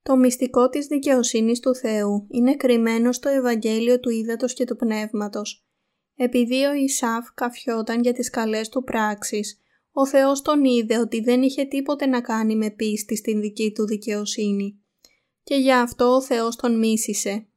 Το 0.10 0.16
μυστικό 0.16 0.70
της 0.70 0.88
δικαιοσύνης 0.88 1.60
του 1.60 1.76
Θεού 1.76 2.28
είναι 2.30 2.56
κρυμμένο 2.56 3.12
στο 3.12 3.30
Ευαγγέλιο 3.30 4.00
του 4.00 4.10
Ήδατος 4.10 4.54
και 4.54 4.66
του 4.66 4.76
Πνεύματος. 4.76 5.66
Επειδή 6.16 6.66
ο 6.66 6.74
Ισάφ 6.74 7.34
καφιόταν 7.34 8.02
για 8.02 8.14
τις 8.14 8.30
καλές 8.30 8.70
του 8.70 8.84
πράξεις, 8.84 9.62
ο 9.92 10.08
Θεός 10.08 10.42
τον 10.42 10.64
είδε 10.64 11.00
ότι 11.00 11.20
δεν 11.22 11.42
είχε 11.42 11.64
τίποτε 11.64 12.06
να 12.06 12.22
κάνει 12.22 12.56
με 12.56 12.70
πίστη 12.70 13.16
στην 13.16 13.42
δική 13.42 13.72
του 13.72 13.86
δικαιοσύνη. 13.86 14.80
Και 15.44 15.56
γι' 15.56 15.74
αυτό 15.74 16.06
ο 16.06 16.22
Θεός 16.22 16.56
τον 16.56 16.78
μίσησε. 16.78 17.48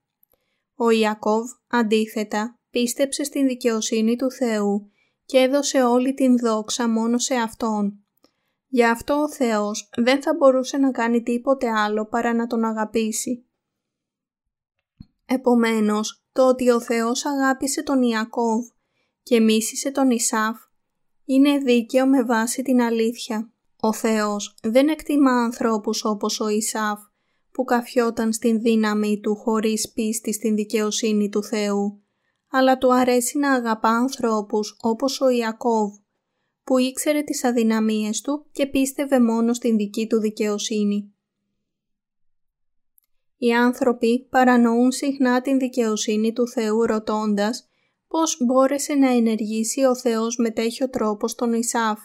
Ο 0.75 0.91
Ιακώβ, 0.91 1.51
αντίθετα, 1.67 2.59
πίστεψε 2.71 3.25
στην 3.25 3.47
δικαιοσύνη 3.47 4.17
του 4.17 4.31
Θεού 4.31 4.91
και 5.25 5.39
έδωσε 5.39 5.83
όλη 5.83 6.15
την 6.15 6.39
δόξα 6.39 6.89
μόνο 6.89 7.19
σε 7.19 7.35
Αυτόν. 7.35 8.03
Γι' 8.69 8.85
αυτό 8.85 9.15
ο 9.15 9.29
Θεός 9.29 9.91
δεν 9.97 10.23
θα 10.23 10.35
μπορούσε 10.35 10.77
να 10.77 10.91
κάνει 10.91 11.23
τίποτε 11.23 11.71
άλλο 11.71 12.07
παρά 12.07 12.35
να 12.35 12.47
τον 12.47 12.65
αγαπήσει. 12.65 13.47
Επομένως, 15.27 16.27
το 16.33 16.49
ότι 16.49 16.71
ο 16.71 16.81
Θεός 16.81 17.25
αγάπησε 17.25 17.83
τον 17.83 18.03
Ιακώβ 18.03 18.65
και 19.23 19.41
μίσησε 19.41 19.91
τον 19.91 20.11
Ισάφ 20.11 20.57
είναι 21.25 21.59
δίκαιο 21.59 22.07
με 22.07 22.23
βάση 22.23 22.63
την 22.63 22.81
αλήθεια. 22.81 23.53
Ο 23.81 23.93
Θεός 23.93 24.55
δεν 24.63 24.89
εκτιμά 24.89 25.33
ανθρώπους 25.33 26.05
όπως 26.05 26.41
ο 26.41 26.49
Ισάφ 26.49 27.01
που 27.53 27.65
καφιόταν 27.65 28.33
στην 28.33 28.61
δύναμη 28.61 29.21
του 29.21 29.37
χωρίς 29.37 29.93
πίστη 29.93 30.33
στην 30.33 30.55
δικαιοσύνη 30.55 31.29
του 31.29 31.45
Θεού, 31.45 32.03
αλλά 32.51 32.79
του 32.79 32.95
αρέσει 32.95 33.39
να 33.39 33.53
αγαπά 33.53 33.89
ανθρώπους 33.89 34.77
όπως 34.81 35.21
ο 35.21 35.29
Ιακώβ 35.29 35.95
που 36.69 36.79
ήξερε 36.79 37.23
τις 37.23 37.45
αδυναμίες 37.45 38.21
του 38.21 38.47
και 38.53 38.67
πίστευε 38.67 39.21
μόνο 39.21 39.53
στην 39.53 39.77
δική 39.77 40.07
του 40.07 40.21
δικαιοσύνη. 40.21 41.13
Οι 43.37 43.53
άνθρωποι 43.53 44.27
παρανοούν 44.31 44.93
συχνά 44.93 45.41
την 45.41 45.59
δικαιοσύνη 45.59 46.33
του 46.33 46.49
Θεού 46.49 46.87
ρωτώντας 46.87 47.69
πώς 48.09 48.39
μπόρεσε 48.45 48.95
να 48.95 49.11
ενεργήσει 49.11 49.85
ο 49.85 49.97
Θεός 49.97 50.37
με 50.37 50.51
τέτοιο 50.51 50.91
τρόπο 50.91 51.29
στον 51.29 51.53
Ισάφ. 51.53 51.99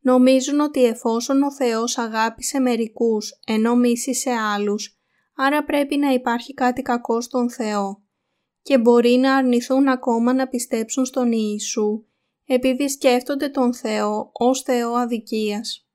Νομίζουν 0.00 0.60
ότι 0.60 0.84
εφόσον 0.84 1.42
ο 1.42 1.52
Θεός 1.52 1.98
αγάπησε 1.98 2.58
μερικούς 2.58 3.40
ενώ 3.46 3.76
μίσησε 3.76 4.30
άλλους, 4.30 4.98
άρα 5.36 5.64
πρέπει 5.64 5.96
να 5.96 6.12
υπάρχει 6.12 6.54
κάτι 6.54 6.82
κακό 6.82 7.20
στον 7.20 7.50
Θεό 7.50 8.02
και 8.62 8.78
μπορεί 8.78 9.16
να 9.16 9.36
αρνηθούν 9.36 9.88
ακόμα 9.88 10.32
να 10.32 10.48
πιστέψουν 10.48 11.04
στον 11.04 11.32
Ιησού 11.32 12.07
επειδή 12.50 12.88
σκέφτονται 12.88 13.48
τον 13.48 13.74
Θεό 13.74 14.30
ως 14.32 14.62
Θεό 14.62 14.92
αδικίας. 14.92 15.88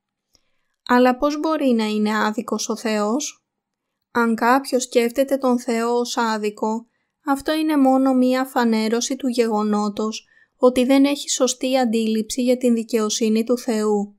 Αλλά 0.86 1.16
πώς 1.16 1.40
μπορεί 1.40 1.68
να 1.70 1.84
είναι 1.84 2.24
άδικος 2.24 2.68
ο 2.68 2.76
Θεός; 2.76 3.46
Αν 4.10 4.34
κάποιος 4.34 4.82
σκέφτεται 4.82 5.36
τον 5.36 5.60
Θεό 5.60 5.98
ως 5.98 6.16
άδικο, 6.16 6.86
αυτό 7.26 7.52
είναι 7.52 7.76
μόνο 7.76 8.14
μία 8.14 8.44
φανέρωση 8.44 9.16
του 9.16 9.28
γεγονότος 9.28 10.26
ότι 10.56 10.84
δεν 10.84 11.04
έχει 11.04 11.30
σωστή 11.30 11.78
αντίληψη 11.78 12.42
για 12.42 12.56
την 12.56 12.74
δικαιοσύνη 12.74 13.44
του 13.44 13.58
Θεού. 13.58 14.18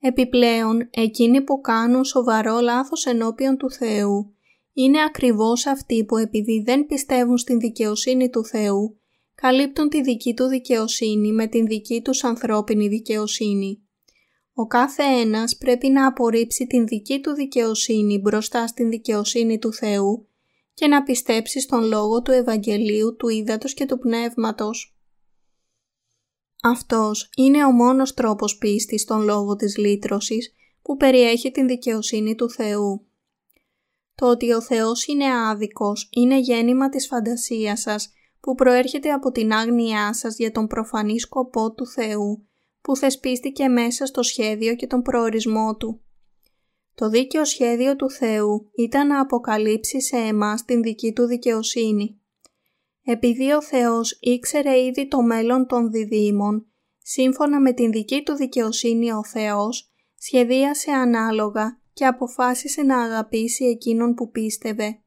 Επιπλέον, 0.00 0.88
εκείνοι 0.90 1.40
που 1.40 1.60
κάνουν 1.60 2.04
σοβαρό 2.04 2.60
λάθος 2.60 3.06
ενώπιον 3.06 3.56
του 3.56 3.70
Θεού, 3.70 4.34
είναι 4.72 5.02
ακριβώς 5.02 5.66
αυτοί 5.66 6.04
που 6.04 6.16
επειδή 6.16 6.62
δεν 6.66 6.86
πιστεύουν 6.86 7.38
στην 7.38 7.58
δικαιοσύνη 7.58 8.30
του 8.30 8.44
Θεού, 8.44 8.99
καλύπτουν 9.40 9.88
τη 9.88 10.02
δική 10.02 10.34
του 10.34 10.46
δικαιοσύνη 10.46 11.32
με 11.32 11.46
την 11.46 11.66
δική 11.66 12.02
τους 12.02 12.24
ανθρώπινη 12.24 12.88
δικαιοσύνη. 12.88 13.82
Ο 14.52 14.66
κάθε 14.66 15.02
ένας 15.02 15.56
πρέπει 15.56 15.88
να 15.88 16.06
απορρίψει 16.06 16.66
την 16.66 16.86
δική 16.86 17.20
του 17.20 17.32
δικαιοσύνη 17.32 18.18
μπροστά 18.18 18.66
στην 18.66 18.90
δικαιοσύνη 18.90 19.58
του 19.58 19.72
Θεού 19.72 20.28
και 20.74 20.86
να 20.86 21.02
πιστέψεις 21.02 21.66
τον 21.66 21.84
λόγο 21.84 22.22
του 22.22 22.30
Ευαγγελίου, 22.30 23.16
του 23.16 23.28
Ήδατος 23.28 23.74
και 23.74 23.86
του 23.86 23.98
Πνεύματος. 23.98 24.96
Αυτός 26.62 27.30
είναι 27.36 27.64
ο 27.64 27.70
μόνος 27.70 28.14
τρόπος 28.14 28.58
πίστης 28.58 29.00
στον 29.00 29.22
λόγο 29.22 29.56
της 29.56 29.76
λύτρωσης 29.76 30.54
που 30.82 30.96
περιέχει 30.96 31.50
την 31.50 31.66
δικαιοσύνη 31.66 32.34
του 32.34 32.50
Θεού. 32.50 33.06
Το 34.14 34.30
ότι 34.30 34.52
ο 34.52 34.60
Θεός 34.62 35.06
είναι 35.06 35.24
άδικος 35.48 36.08
είναι 36.12 36.38
γέννημα 36.38 36.88
της 36.88 37.06
φαντασίας 37.06 37.80
σας 37.80 38.12
που 38.40 38.54
προέρχεται 38.54 39.10
από 39.12 39.30
την 39.30 39.52
άγνοιά 39.52 40.12
σας 40.12 40.36
για 40.36 40.52
τον 40.52 40.66
προφανή 40.66 41.20
σκοπό 41.20 41.72
του 41.72 41.86
Θεού 41.86 42.44
που 42.80 42.96
θεσπίστηκε 42.96 43.68
μέσα 43.68 44.06
στο 44.06 44.22
σχέδιο 44.22 44.74
και 44.74 44.86
τον 44.86 45.02
προορισμό 45.02 45.76
Του. 45.76 46.00
Το 46.94 47.08
δίκαιο 47.08 47.44
σχέδιο 47.44 47.96
του 47.96 48.10
Θεού 48.10 48.70
ήταν 48.76 49.06
να 49.06 49.20
αποκαλύψει 49.20 50.00
σε 50.00 50.16
εμάς 50.16 50.64
την 50.64 50.82
δική 50.82 51.12
Του 51.12 51.26
δικαιοσύνη. 51.26 52.20
Επειδή 53.04 53.52
ο 53.52 53.62
Θεός 53.62 54.18
ήξερε 54.20 54.78
ήδη 54.78 55.08
το 55.08 55.22
μέλλον 55.22 55.66
των 55.66 55.90
διδήμων, 55.90 56.66
σύμφωνα 56.98 57.60
με 57.60 57.72
την 57.72 57.90
δική 57.90 58.22
Του 58.22 58.34
δικαιοσύνη 58.34 59.12
ο 59.12 59.24
Θεός 59.24 59.90
σχεδίασε 60.18 60.90
ανάλογα 60.90 61.80
και 61.92 62.06
αποφάσισε 62.06 62.82
να 62.82 63.02
αγαπήσει 63.02 63.64
εκείνον 63.64 64.14
που 64.14 64.30
πίστευε. 64.30 65.02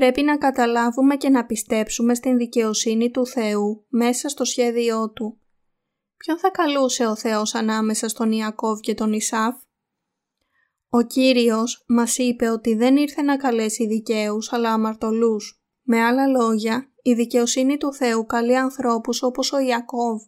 Πρέπει 0.00 0.22
να 0.22 0.38
καταλάβουμε 0.38 1.16
και 1.16 1.28
να 1.28 1.44
πιστέψουμε 1.46 2.14
στην 2.14 2.36
δικαιοσύνη 2.36 3.10
του 3.10 3.26
Θεού 3.26 3.84
μέσα 3.88 4.28
στο 4.28 4.44
σχέδιό 4.44 5.10
Του. 5.10 5.40
Ποιον 6.16 6.38
θα 6.38 6.50
καλούσε 6.50 7.06
ο 7.06 7.16
Θεός 7.16 7.54
ανάμεσα 7.54 8.08
στον 8.08 8.32
Ιακώβ 8.32 8.80
και 8.80 8.94
τον 8.94 9.12
Ισάφ; 9.12 9.56
Ο 10.88 11.02
Κύριος 11.02 11.84
μας 11.88 12.18
είπε 12.18 12.48
ότι 12.48 12.74
δεν 12.74 12.96
ήρθε 12.96 13.22
να 13.22 13.36
καλέσει 13.36 13.86
δικαίους 13.86 14.52
αλλά 14.52 14.72
αμαρτωλούς. 14.72 15.62
Με 15.82 16.00
άλλα 16.00 16.26
λόγια, 16.26 16.92
η 17.02 17.12
δικαιοσύνη 17.12 17.76
του 17.76 17.92
Θεού 17.94 18.26
καλεί 18.26 18.56
ανθρώπους 18.56 19.22
όπως 19.22 19.52
ο 19.52 19.58
Ιακώβ. 19.58 20.22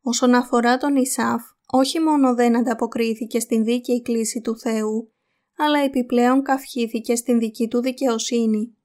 Όσον 0.00 0.34
αφορά 0.34 0.76
τον 0.76 0.96
Ισάφ, 0.96 1.42
όχι 1.66 2.00
μόνο 2.00 2.34
δεν 2.34 2.56
ανταποκρίθηκε 2.56 3.40
στην 3.40 3.64
δίκαιη 3.64 4.02
κλίση 4.02 4.40
του 4.40 4.58
Θεού, 4.58 5.10
αλλά 5.56 5.78
επιπλέον 5.78 6.42
καυχήθηκε 6.42 7.16
στην 7.16 7.38
δική 7.38 7.68
του 7.68 7.80
δικαιοσύνη. 7.80 8.75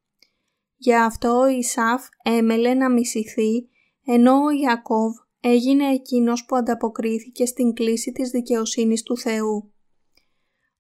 Γι' 0.84 0.96
αυτό 0.96 1.40
ο 1.40 1.48
Ισάφ 1.48 2.08
έμελε 2.24 2.74
να 2.74 2.90
μισηθεί, 2.90 3.70
ενώ 4.06 4.44
ο 4.44 4.50
Ιακώβ 4.50 5.16
έγινε 5.40 5.88
εκείνος 5.88 6.46
που 6.46 6.56
ανταποκρίθηκε 6.56 7.46
στην 7.46 7.74
κλίση 7.74 8.12
της 8.12 8.30
δικαιοσύνης 8.30 9.04
του 9.04 9.18
Θεού. 9.18 9.74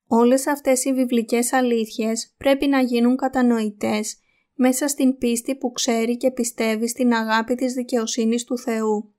Όλες 0.08 0.48
αυτές 0.48 0.86
οι 0.86 0.94
βιβλικές 0.94 1.54
αλήθειες 1.54 2.34
πρέπει 2.38 2.68
να 2.68 2.82
γίνουν 2.82 3.16
κατανοητές 3.16 4.18
μέσα 4.54 4.88
στην 4.88 5.18
πίστη 5.18 5.56
που 5.56 5.72
ξέρει 5.72 6.18
και 6.18 6.32
πιστεύει 6.32 6.88
στην 6.88 7.14
αγάπη 7.14 7.56
της 7.56 7.74
δικαιοσύνης 7.74 8.44
του 8.44 8.58
Θεού. 8.58 9.14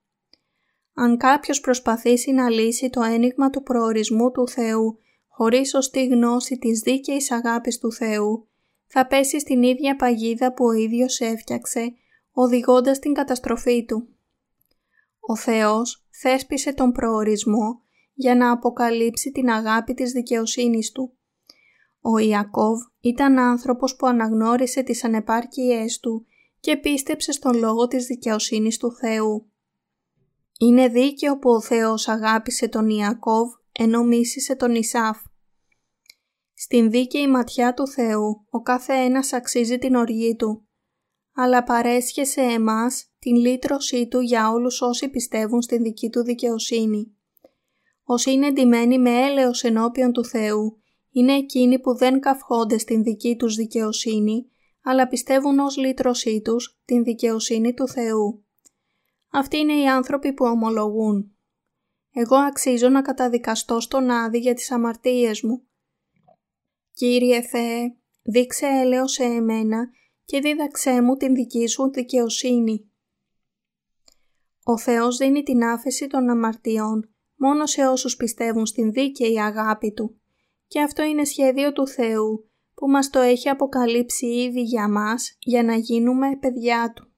Αν 0.95 1.17
κάποιος 1.17 1.61
προσπαθήσει 1.61 2.33
να 2.33 2.51
λύσει 2.51 2.91
το 2.91 3.03
ένιγμα 3.03 3.51
του 3.51 3.63
προορισμού 3.63 4.31
του 4.31 4.49
Θεού 4.49 4.99
χωρίς 5.29 5.69
σωστή 5.69 6.07
γνώση 6.07 6.59
της 6.59 6.81
δίκαιης 6.81 7.31
αγάπης 7.31 7.79
του 7.79 7.93
Θεού, 7.93 8.47
θα 8.95 9.07
πέσει 9.07 9.41
στην 9.41 9.63
ίδια 9.63 9.97
παγίδα 9.97 10.53
που 10.53 10.65
ο 10.65 10.73
ίδιος 10.73 11.21
έφτιαξε, 11.21 11.95
οδηγώντας 12.33 12.99
την 12.99 13.13
καταστροφή 13.13 13.85
του. 13.85 14.09
Ο 15.21 15.37
Θεός 15.37 16.07
θέσπισε 16.11 16.73
τον 16.73 16.93
προορισμό 16.93 17.83
για 18.15 18.35
να 18.35 18.51
αποκαλύψει 18.51 19.33
την 19.33 19.51
αγάπη 19.51 19.95
της 19.95 20.13
δικαιοσύνης 20.13 20.93
Του. 20.93 21.13
Ο 22.01 22.19
Ιακώβ 22.19 22.81
ήταν 23.01 23.39
άνθρωπος 23.39 23.97
που 23.97 24.07
αναγνώρισε 24.07 24.83
τις 24.83 25.05
ανεπάρκειές 25.05 26.01
του 26.01 26.27
και 26.61 26.77
πίστεψε 26.77 27.33
στον 27.33 27.59
λόγο 27.59 27.87
της 27.87 28.07
δικαιοσύνης 28.07 28.77
του 28.77 28.93
Θεού. 28.93 29.51
Είναι 30.59 30.89
δίκαιο 30.89 31.39
που 31.39 31.51
ο 31.51 31.61
Θεός 31.61 32.09
αγάπησε 32.09 32.69
τον 32.69 32.89
Ιακώβ 32.89 33.53
ενώ 33.73 34.05
μίσησε 34.05 34.57
τον 34.57 34.75
Ισάφ. 34.75 35.19
Στην 36.65 36.91
δίκαιη 36.91 37.29
ματιά 37.29 37.75
του 37.75 37.89
Θεού 37.89 38.47
ο 38.51 38.61
κάθε 38.63 38.93
ένας 38.93 39.33
αξίζει 39.33 39.79
την 39.79 39.95
οργή 39.95 40.37
του, 40.37 40.69
αλλά 41.35 41.63
παρέσχε 41.63 42.25
σε 42.25 42.41
εμάς 42.41 43.11
την 43.19 43.37
λύτρωσή 43.37 44.09
Του 44.09 44.21
για 44.21 44.51
όλους 44.51 44.81
όσοι 44.81 45.09
πιστεύουν 45.09 45.63
στην 45.63 45.83
δική 45.83 46.11
Του 46.11 46.23
δικαιοσύνη. 46.23 47.17
Όσοι 48.05 48.31
είναι 48.31 48.47
εντυμένοι 48.47 48.99
με 48.99 49.11
έλεος 49.11 49.63
ενώπιον 49.65 50.13
του 50.13 50.25
Θεού, 50.25 50.83
είναι 51.11 51.33
εκείνοι 51.33 51.79
που 51.81 51.97
δεν 51.97 52.21
καυχόνται 52.21 52.79
στην 52.79 53.03
δική 53.03 53.37
τους 53.37 53.55
δικαιοσύνη, 53.55 54.47
αλλά 54.83 55.09
πιστεύουν 55.09 55.59
ως 55.59 55.77
λύτρωσή 55.77 56.41
τους 56.41 56.81
την 56.85 57.05
δικαιοσύνη 57.05 57.75
του 57.75 57.89
Θεού. 57.89 58.45
Αυτοί 59.31 59.57
είναι 59.57 59.81
οι 59.81 59.87
άνθρωποι 59.89 60.33
που 60.33 60.45
ομολογούν. 60.45 61.37
Εγώ 62.13 62.37
αξίζω 62.37 62.89
να 62.89 63.03
καταδικαστώ 63.03 63.81
στον 63.81 64.11
Άδη 64.11 64.39
για 64.39 64.55
τις 64.55 64.71
αμαρτίες 64.71 65.43
μου. 65.43 65.67
Κύριε 66.93 67.41
Θεέ, 67.43 67.97
δείξε 68.23 68.67
έλεος 68.67 69.13
σε 69.13 69.23
εμένα 69.23 69.89
και 70.25 70.41
δίδαξέ 70.41 71.03
μου 71.03 71.17
την 71.17 71.35
δική 71.35 71.67
σου 71.67 71.91
δικαιοσύνη. 71.91 72.91
Ο 74.65 74.79
Θεός 74.79 75.17
δίνει 75.17 75.43
την 75.43 75.65
άφεση 75.65 76.07
των 76.07 76.31
αμαρτιών 76.31 77.15
μόνο 77.37 77.67
σε 77.67 77.87
όσους 77.87 78.17
πιστεύουν 78.17 78.67
στην 78.67 78.93
δίκαιη 78.93 79.41
αγάπη 79.41 79.93
Του 79.93 80.21
και 80.67 80.83
αυτό 80.83 81.03
είναι 81.03 81.25
σχέδιο 81.25 81.73
του 81.73 81.89
Θεού 81.89 82.51
που 82.75 82.89
μας 82.89 83.11
το 83.11 83.21
έχει 83.21 83.49
αποκαλύψει 83.49 84.27
ήδη 84.27 84.63
για 84.63 84.89
μας 84.89 85.37
για 85.39 85.63
να 85.63 85.77
γίνουμε 85.77 86.37
παιδιά 86.41 86.93
Του. 86.97 87.13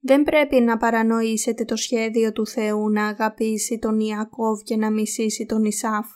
Δεν 0.00 0.22
πρέπει 0.22 0.60
να 0.60 0.76
παρανοήσετε 0.76 1.64
το 1.64 1.76
σχέδιο 1.76 2.32
του 2.32 2.46
Θεού 2.46 2.90
να 2.90 3.06
αγαπήσει 3.06 3.78
τον 3.78 4.00
Ιακώβ 4.00 4.60
και 4.60 4.76
να 4.76 4.90
μισήσει 4.90 5.46
τον 5.46 5.64
Ισάφ. 5.64 6.06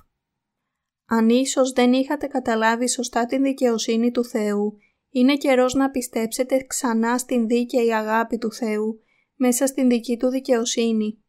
Αν 1.16 1.28
ίσως 1.28 1.72
δεν 1.72 1.92
είχατε 1.92 2.26
καταλάβει 2.26 2.88
σωστά 2.88 3.26
την 3.26 3.42
δικαιοσύνη 3.42 4.10
του 4.10 4.24
Θεού, 4.24 4.78
είναι 5.10 5.36
καιρός 5.36 5.74
να 5.74 5.90
πιστέψετε 5.90 6.64
ξανά 6.66 7.18
στην 7.18 7.46
δίκαιη 7.46 7.94
αγάπη 7.94 8.38
του 8.38 8.52
Θεού 8.52 9.00
μέσα 9.34 9.66
στην 9.66 9.88
δική 9.88 10.16
του 10.16 10.28
δικαιοσύνη. 10.28 11.24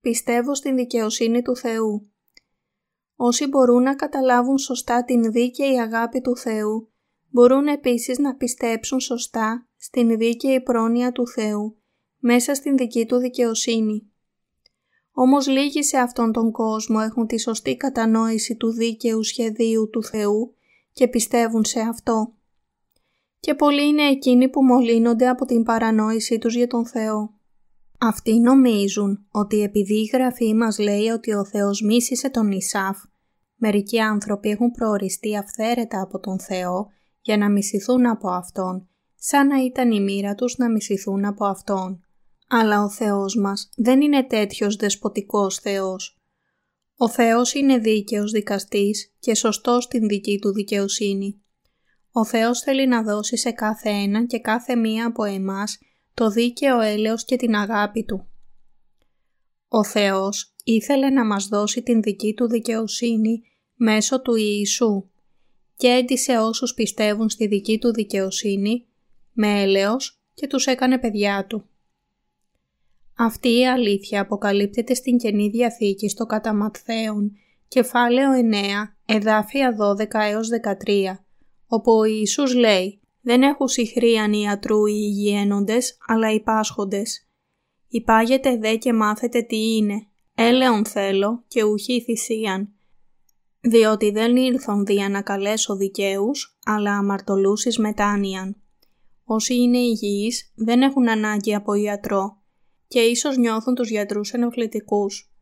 Πιστεύω 0.00 0.54
στην 0.54 0.76
δικαιοσύνη 0.76 1.42
του 1.42 1.56
Θεού. 1.56 2.12
Όσοι 3.16 3.46
μπορούν 3.46 3.82
να 3.82 3.94
καταλάβουν 3.94 4.58
σωστά 4.58 5.04
την 5.04 5.32
δίκαιη 5.32 5.80
αγάπη 5.80 6.20
του 6.20 6.36
Θεού, 6.36 6.92
μπορούν 7.28 7.66
επίσης 7.66 8.18
να 8.18 8.36
πιστέψουν 8.36 9.00
σωστά 9.00 9.68
στην 9.76 10.18
δίκαιη 10.18 10.60
πρόνοια 10.62 11.12
του 11.12 11.28
Θεού, 11.28 11.82
μέσα 12.18 12.54
στην 12.54 12.76
δική 12.76 13.06
του 13.06 13.16
δικαιοσύνη. 13.16 14.11
Όμως 15.12 15.46
λίγοι 15.48 15.82
σε 15.82 15.98
αυτόν 15.98 16.32
τον 16.32 16.50
κόσμο 16.50 16.98
έχουν 17.02 17.26
τη 17.26 17.40
σωστή 17.40 17.76
κατανόηση 17.76 18.56
του 18.56 18.72
δίκαιου 18.72 19.22
σχεδίου 19.22 19.88
του 19.90 20.04
Θεού 20.04 20.54
και 20.92 21.08
πιστεύουν 21.08 21.64
σε 21.64 21.80
αυτό. 21.80 22.32
Και 23.40 23.54
πολλοί 23.54 23.86
είναι 23.86 24.02
εκείνοι 24.02 24.48
που 24.48 24.64
μολύνονται 24.64 25.28
από 25.28 25.44
την 25.46 25.62
παρανόησή 25.62 26.38
τους 26.38 26.54
για 26.54 26.66
τον 26.66 26.86
Θεό. 26.86 27.34
Αυτοί 27.98 28.38
νομίζουν 28.38 29.26
ότι 29.30 29.62
επειδή 29.62 29.94
η 29.94 30.10
Γραφή 30.12 30.54
μας 30.54 30.78
λέει 30.78 31.08
ότι 31.08 31.32
ο 31.34 31.44
Θεός 31.44 31.82
μίσησε 31.82 32.30
τον 32.30 32.50
Ισάφ, 32.52 32.98
μερικοί 33.56 34.00
άνθρωποι 34.00 34.48
έχουν 34.48 34.70
προοριστεί 34.70 35.36
αυθαίρετα 35.36 36.00
από 36.00 36.18
τον 36.18 36.40
Θεό 36.40 36.88
για 37.20 37.36
να 37.36 37.50
μισηθούν 37.50 38.06
από 38.06 38.28
Αυτόν, 38.30 38.88
σαν 39.14 39.46
να 39.46 39.64
ήταν 39.64 39.90
η 39.90 40.00
μοίρα 40.00 40.34
τους 40.34 40.56
να 40.56 40.70
μισηθούν 40.70 41.24
από 41.24 41.44
Αυτόν. 41.44 42.04
Αλλά 42.54 42.82
ο 42.82 42.90
Θεός 42.90 43.36
μας 43.36 43.68
δεν 43.76 44.00
είναι 44.00 44.24
τέτοιος 44.24 44.76
δεσποτικός 44.76 45.58
Θεός. 45.58 46.18
Ο 46.96 47.08
Θεός 47.08 47.54
είναι 47.54 47.78
δίκαιος 47.78 48.30
δικαστής 48.30 49.14
και 49.18 49.34
σωστός 49.34 49.84
στην 49.84 50.08
δική 50.08 50.38
του 50.38 50.52
δικαιοσύνη. 50.52 51.42
Ο 52.12 52.24
Θεός 52.24 52.60
θέλει 52.60 52.86
να 52.86 53.02
δώσει 53.02 53.36
σε 53.36 53.50
κάθε 53.50 53.88
ένα 53.88 54.26
και 54.26 54.40
κάθε 54.40 54.76
μία 54.76 55.06
από 55.06 55.24
εμάς 55.24 55.78
το 56.14 56.30
δίκαιο 56.30 56.80
έλεος 56.80 57.24
και 57.24 57.36
την 57.36 57.54
αγάπη 57.54 58.04
Του. 58.04 58.28
Ο 59.68 59.84
Θεός 59.84 60.54
ήθελε 60.64 61.10
να 61.10 61.24
μας 61.24 61.46
δώσει 61.46 61.82
την 61.82 62.02
δική 62.02 62.34
Του 62.34 62.48
δικαιοσύνη 62.48 63.42
μέσω 63.74 64.22
του 64.22 64.34
Ιησού 64.34 65.08
και 65.76 65.88
έντισε 65.88 66.38
όσους 66.38 66.74
πιστεύουν 66.74 67.28
στη 67.28 67.46
δική 67.46 67.78
Του 67.78 67.92
δικαιοσύνη 67.92 68.86
με 69.32 69.62
έλεος 69.62 70.22
και 70.34 70.46
τους 70.46 70.66
έκανε 70.66 70.98
παιδιά 70.98 71.46
Του. 71.46 71.66
Αυτή 73.16 73.58
η 73.58 73.68
αλήθεια 73.68 74.20
αποκαλύπτεται 74.20 74.94
στην 74.94 75.16
Καινή 75.16 75.48
Διαθήκη 75.48 76.08
στο 76.08 76.26
κατά 76.26 76.54
Ματθαίον, 76.54 77.32
κεφάλαιο 77.68 78.30
9, 78.32 78.34
εδάφια 79.06 79.76
12 79.76 80.06
έως 80.30 80.48
13, 80.48 81.18
όπου 81.66 81.92
ο 81.92 82.04
Ιησούς 82.04 82.54
λέει 82.54 83.00
δεν 83.20 83.42
έχουν 83.42 83.68
συχρίαν 83.68 84.32
οι 84.32 84.40
ιατρού 84.40 84.86
οι 84.86 84.94
υγιένοντες, 84.96 85.96
αλλά 86.06 86.32
οι 86.32 86.40
πάσχοντες. 86.40 87.26
Υπάγετε 87.88 88.56
δε 88.56 88.76
και 88.76 88.92
μάθετε 88.92 89.42
τι 89.42 89.76
είναι. 89.76 90.06
Έλεον 90.34 90.86
θέλω 90.86 91.44
και 91.48 91.62
ουχή 91.62 92.02
θυσίαν. 92.02 92.72
διότι 93.60 94.10
δεν 94.10 94.36
ήρθον 94.36 94.84
δια 94.84 95.08
να 95.08 95.22
καλέσω 95.22 95.76
δικαίους, 95.76 96.58
αλλά 96.64 96.96
αμαρτωλούς 96.96 97.64
εις 97.64 97.78
μετάνοιαν. 97.78 98.56
Όσοι 99.24 99.54
είναι 99.54 99.78
υγιείς 99.78 100.52
δεν 100.54 100.82
έχουν 100.82 101.08
ανάγκη 101.08 101.54
από 101.54 101.74
ιατρό 101.74 102.41
και 102.92 103.00
ίσως 103.00 103.36
νιώθουν 103.36 103.74
τους 103.74 103.90
γιατρούς 103.90 104.32
ενοχλητικούς. 104.32 105.32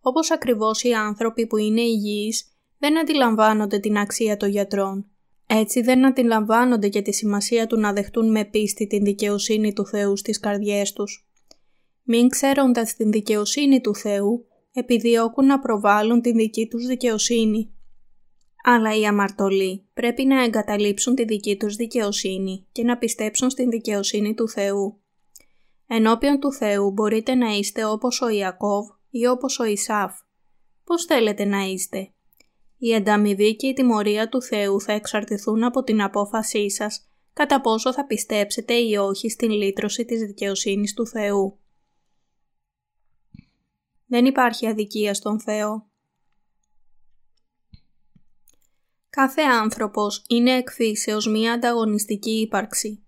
Όπως 0.00 0.30
ακριβώς 0.30 0.82
οι 0.82 0.92
άνθρωποι 0.92 1.46
που 1.46 1.56
είναι 1.56 1.80
υγιείς 1.80 2.44
δεν 2.78 2.98
αντιλαμβάνονται 2.98 3.78
την 3.78 3.96
αξία 3.96 4.36
των 4.36 4.48
γιατρών. 4.48 5.06
Έτσι 5.46 5.80
δεν 5.80 6.06
αντιλαμβάνονται 6.06 6.88
και 6.88 7.02
τη 7.02 7.12
σημασία 7.12 7.66
του 7.66 7.78
να 7.78 7.92
δεχτούν 7.92 8.30
με 8.30 8.44
πίστη 8.44 8.86
την 8.86 9.04
δικαιοσύνη 9.04 9.72
του 9.72 9.86
Θεού 9.86 10.16
στις 10.16 10.40
καρδιές 10.40 10.92
τους. 10.92 11.28
Μην 12.02 12.28
ξέροντας 12.28 12.94
την 12.94 13.10
δικαιοσύνη 13.10 13.80
του 13.80 13.94
Θεού, 13.94 14.46
επιδιώκουν 14.72 15.46
να 15.46 15.58
προβάλλουν 15.58 16.20
την 16.20 16.36
δική 16.36 16.66
τους 16.66 16.86
δικαιοσύνη. 16.86 17.74
Αλλά 18.64 18.96
οι 18.98 19.06
αμαρτωλοί 19.06 19.88
πρέπει 19.94 20.24
να 20.24 20.44
εγκαταλείψουν 20.44 21.14
τη 21.14 21.24
δική 21.24 21.56
τους 21.56 21.76
δικαιοσύνη 21.76 22.66
και 22.72 22.82
να 22.82 22.98
πιστέψουν 22.98 23.50
στην 23.50 23.70
δικαιοσύνη 23.70 24.34
του 24.34 24.48
Θεού. 24.48 25.03
Ενώπιον 25.96 26.40
του 26.40 26.52
Θεού 26.52 26.90
μπορείτε 26.90 27.34
να 27.34 27.50
είστε 27.50 27.84
όπως 27.84 28.20
ο 28.20 28.28
Ιακώβ 28.28 28.88
ή 29.10 29.26
όπως 29.26 29.58
ο 29.58 29.64
Ισάφ. 29.64 30.18
Πώς 30.84 31.04
θέλετε 31.04 31.44
να 31.44 31.60
είστε; 31.60 32.12
Η 32.78 32.94
ανταμοιβή 32.94 33.56
και 33.56 33.66
η 33.66 33.72
τιμωρία 33.72 34.28
του 34.28 34.42
Θεού 34.42 34.80
θα 34.80 34.92
εξαρτηθούν 34.92 35.64
από 35.64 35.82
την 35.82 36.02
απόφασή 36.02 36.70
σας 36.70 37.08
κατά 37.32 37.60
πόσο 37.60 37.92
θα 37.92 38.06
πιστέψετε 38.06 38.74
ή 38.74 38.96
όχι 38.96 39.30
στην 39.30 39.50
λύτρωση 39.50 40.04
της 40.04 40.20
δικαιοσύνης 40.20 40.94
του 40.94 41.06
Θεού. 41.06 41.58
Δεν 44.06 44.24
υπάρχει 44.24 44.66
αδικία 44.66 45.14
στον 45.14 45.40
Θεό. 45.40 45.86
Κάθε 49.10 49.42
άνθρωπος 49.42 50.24
είναι 50.28 50.50
εκφύσεως 50.50 51.26
μία 51.26 51.52
ανταγωνιστική 51.52 52.40
ύπαρξη. 52.40 53.03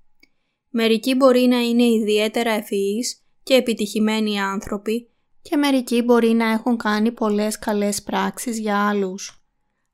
Μερικοί 0.79 1.15
μπορεί 1.15 1.41
να 1.41 1.61
είναι 1.61 1.85
ιδιαίτερα 1.85 2.51
ευφυείς 2.51 3.25
και 3.43 3.55
επιτυχημένοι 3.55 4.41
άνθρωποι 4.41 5.11
και 5.43 5.57
μερικοί 5.57 6.03
μπορεί 6.03 6.29
να 6.29 6.51
έχουν 6.51 6.77
κάνει 6.77 7.13
πολλές 7.13 7.59
καλές 7.59 8.03
πράξεις 8.03 8.59
για 8.59 8.89
άλλους. 8.89 9.45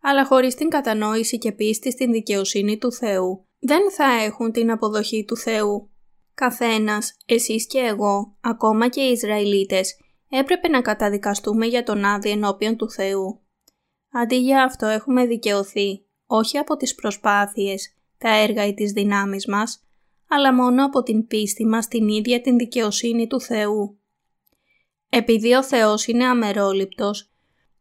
Αλλά 0.01 0.27
χωρίς 0.27 0.55
την 0.55 0.68
κατανόηση 0.68 1.38
και 1.38 1.53
πίστη 1.53 1.90
στην 1.90 2.12
δικαιοσύνη 2.12 2.79
του 2.79 2.92
Θεού, 2.92 3.47
δεν 3.59 3.90
θα 3.90 4.05
έχουν 4.05 4.53
την 4.53 4.71
αποδοχή 4.71 5.25
του 5.25 5.37
Θεού. 5.37 5.90
Καθένας, 6.35 7.16
εσείς 7.27 7.66
και 7.66 7.79
εγώ, 7.79 8.37
ακόμα 8.40 8.88
και 8.88 9.01
οι 9.01 9.12
Ισραηλίτες, 9.12 9.97
έπρεπε 10.29 10.68
να 10.68 10.81
καταδικαστούμε 10.81 11.66
για 11.66 11.83
τον 11.83 12.05
άδει 12.05 12.31
ενώπιον 12.31 12.77
του 12.77 12.90
Θεού. 12.90 13.40
Αντί 14.12 14.37
για 14.37 14.64
αυτό 14.64 14.87
έχουμε 14.87 15.27
δικαιωθεί, 15.27 16.05
όχι 16.27 16.59
από 16.59 16.77
τις 16.77 16.95
προσπάθειες, 16.95 17.97
τα 18.18 18.37
έργα 18.37 18.66
ή 18.66 18.75
τις 18.75 18.92
δυνάμεις 18.92 19.47
μας, 19.47 19.87
αλλά 20.35 20.55
μόνο 20.55 20.85
από 20.85 21.03
την 21.03 21.27
πίστη 21.27 21.66
μας 21.66 21.85
στην 21.85 22.09
ίδια 22.09 22.40
την 22.40 22.59
δικαιοσύνη 22.59 23.27
του 23.27 23.40
Θεού. 23.40 23.99
Επειδή 25.09 25.55
ο 25.55 25.62
Θεός 25.62 26.07
είναι 26.07 26.25
αμερόληπτος 26.25 27.33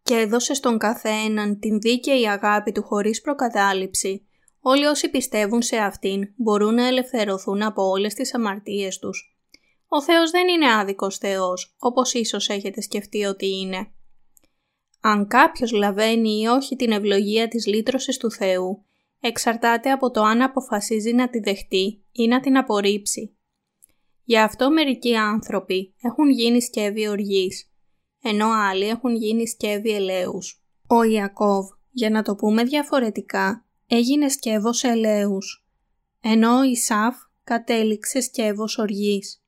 και 0.03 0.15
έδωσε 0.15 0.53
στον 0.53 0.77
καθέναν 0.77 1.59
την 1.59 1.79
δίκαιη 1.79 2.27
αγάπη 2.27 2.71
του 2.71 2.83
χωρίς 2.83 3.21
προκατάληψη, 3.21 4.25
όλοι 4.59 4.85
όσοι 4.85 5.09
πιστεύουν 5.09 5.61
σε 5.61 5.77
Αυτήν 5.77 6.33
μπορούν 6.35 6.73
να 6.73 6.87
ελευθερωθούν 6.87 7.61
από 7.61 7.83
όλες 7.83 8.13
τις 8.13 8.33
αμαρτίες 8.33 8.99
τους. 8.99 9.37
Ο 9.87 10.01
Θεός 10.01 10.31
δεν 10.31 10.47
είναι 10.47 10.73
άδικος 10.73 11.17
Θεός, 11.17 11.75
όπως 11.79 12.13
ίσως 12.13 12.49
έχετε 12.49 12.81
σκεφτεί 12.81 13.23
ότι 13.23 13.47
είναι. 13.59 13.91
Αν 15.01 15.27
κάποιος 15.27 15.71
λαβαίνει 15.71 16.41
ή 16.41 16.45
όχι 16.45 16.75
την 16.75 16.91
ευλογία 16.91 17.47
της 17.47 17.67
λύτρωσης 17.67 18.17
του 18.17 18.31
Θεού, 18.31 18.85
εξαρτάται 19.21 19.91
από 19.91 20.11
το 20.11 20.21
αν 20.21 20.41
αποφασίζει 20.41 21.13
να 21.13 21.29
τη 21.29 21.39
δεχτεί 21.39 22.03
ή 22.11 22.27
να 22.27 22.39
την 22.39 22.57
απορρίψει. 22.57 23.35
Γι' 24.23 24.39
αυτό 24.39 24.71
μερικοί 24.71 25.15
άνθρωποι 25.15 25.93
έχουν 26.01 26.29
γίνει 26.29 26.61
σκεύοι 26.61 27.07
οργής, 27.07 27.71
ενώ 28.21 28.47
άλλοι 28.51 28.87
έχουν 28.87 29.15
γίνει 29.15 29.47
σκεύοι 29.47 29.91
ελαίους. 29.91 30.63
Ο 30.87 31.03
Ιακώβ, 31.03 31.65
για 31.91 32.09
να 32.09 32.21
το 32.21 32.35
πούμε 32.35 32.63
διαφορετικά, 32.63 33.65
έγινε 33.87 34.29
σκεύος 34.29 34.83
ελαίους, 34.83 35.65
ενώ 36.21 36.57
ο 36.57 36.63
Ισάφ 36.63 37.15
κατέληξε 37.43 38.21
σκεύος 38.21 38.77
οργής. 38.77 39.43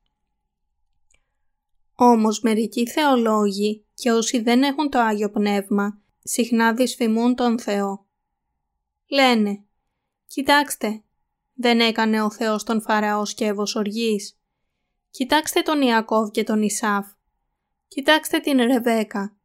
Όμως 1.94 2.40
μερικοί 2.40 2.86
θεολόγοι 2.86 3.86
και 3.94 4.10
όσοι 4.12 4.40
δεν 4.40 4.62
έχουν 4.62 4.90
το 4.90 4.98
Άγιο 4.98 5.30
Πνεύμα 5.30 5.98
συχνά 6.22 6.74
δυσφημούν 6.74 7.34
τον 7.34 7.58
Θεό. 7.58 8.03
Λένε 9.14 9.64
«Κοιτάξτε, 10.26 11.02
δεν 11.54 11.80
έκανε 11.80 12.22
ο 12.22 12.30
Θεός 12.30 12.64
τον 12.64 12.82
Φαραώ 12.82 13.24
σκεύος 13.24 13.74
οργής. 13.74 14.38
Κοιτάξτε 15.10 15.60
τον 15.60 15.80
Ιακώβ 15.80 16.30
και 16.30 16.44
τον 16.44 16.62
Ισάφ. 16.62 17.06
Κοιτάξτε 17.88 18.38
την 18.38 18.60
Ρεβέκα. 18.60 19.36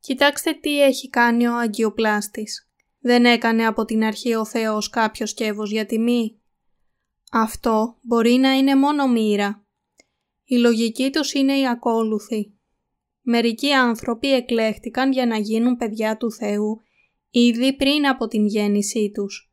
Κοιτάξτε 0.00 0.52
τι 0.52 0.82
έχει 0.82 1.08
κάνει 1.08 1.46
ο 1.46 1.56
Αγιοπλάστης. 1.56 2.70
Δεν 2.98 3.24
έκανε 3.24 3.66
από 3.66 3.84
την 3.84 4.04
αρχή 4.04 4.34
ο 4.34 4.44
Θεός 4.44 4.90
κάποιο 4.90 5.26
σκεύος 5.26 5.70
για 5.70 5.86
τιμή. 5.86 6.40
Αυτό 7.32 7.96
μπορεί 8.02 8.32
να 8.32 8.52
είναι 8.52 8.76
μόνο 8.76 9.08
μοίρα. 9.08 9.66
Η 10.44 10.56
λογική 10.56 11.10
τους 11.10 11.32
είναι 11.32 11.58
η 11.58 11.68
ακόλουθη. 11.68 12.52
Μερικοί 13.20 13.72
άνθρωποι 13.72 14.32
εκλέχτηκαν 14.32 15.12
για 15.12 15.26
να 15.26 15.36
γίνουν 15.36 15.76
παιδιά 15.76 16.16
του 16.16 16.32
Θεού 16.32 16.82
ήδη 17.30 17.76
πριν 17.76 18.06
από 18.06 18.26
την 18.26 18.46
γέννησή 18.46 19.10
τους. 19.14 19.52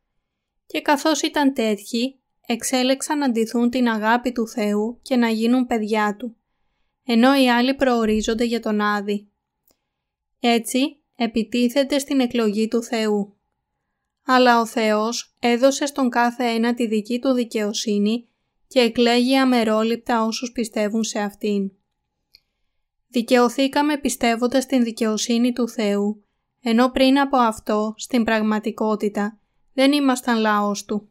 Και 0.66 0.80
καθώς 0.80 1.22
ήταν 1.22 1.54
τέτοιοι, 1.54 2.20
εξέλεξαν 2.46 3.18
να 3.18 3.30
ντυθούν 3.30 3.70
την 3.70 3.88
αγάπη 3.88 4.32
του 4.32 4.48
Θεού 4.48 4.98
και 5.02 5.16
να 5.16 5.28
γίνουν 5.28 5.66
παιδιά 5.66 6.16
Του, 6.18 6.36
ενώ 7.04 7.42
οι 7.42 7.50
άλλοι 7.50 7.74
προορίζονται 7.74 8.44
για 8.44 8.60
τον 8.60 8.80
Άδη. 8.80 9.28
Έτσι, 10.40 11.02
επιτίθεται 11.16 11.98
στην 11.98 12.20
εκλογή 12.20 12.68
του 12.68 12.82
Θεού. 12.82 13.36
Αλλά 14.24 14.60
ο 14.60 14.66
Θεός 14.66 15.34
έδωσε 15.40 15.86
στον 15.86 16.10
κάθε 16.10 16.44
ένα 16.44 16.74
τη 16.74 16.86
δική 16.86 17.18
του 17.18 17.32
δικαιοσύνη 17.32 18.28
και 18.68 18.80
εκλέγει 18.80 19.36
αμερόληπτα 19.36 20.24
όσους 20.24 20.52
πιστεύουν 20.52 21.04
σε 21.04 21.18
Αυτήν. 21.18 21.70
Δικαιωθήκαμε 23.08 23.98
πιστεύοντας 23.98 24.66
την 24.66 24.82
δικαιοσύνη 24.82 25.52
του 25.52 25.68
Θεού, 25.68 26.25
ενώ 26.68 26.90
πριν 26.90 27.18
από 27.18 27.36
αυτό, 27.36 27.94
στην 27.96 28.24
πραγματικότητα, 28.24 29.38
δεν 29.72 29.92
ήμασταν 29.92 30.38
λαός 30.38 30.84
Του. 30.84 31.08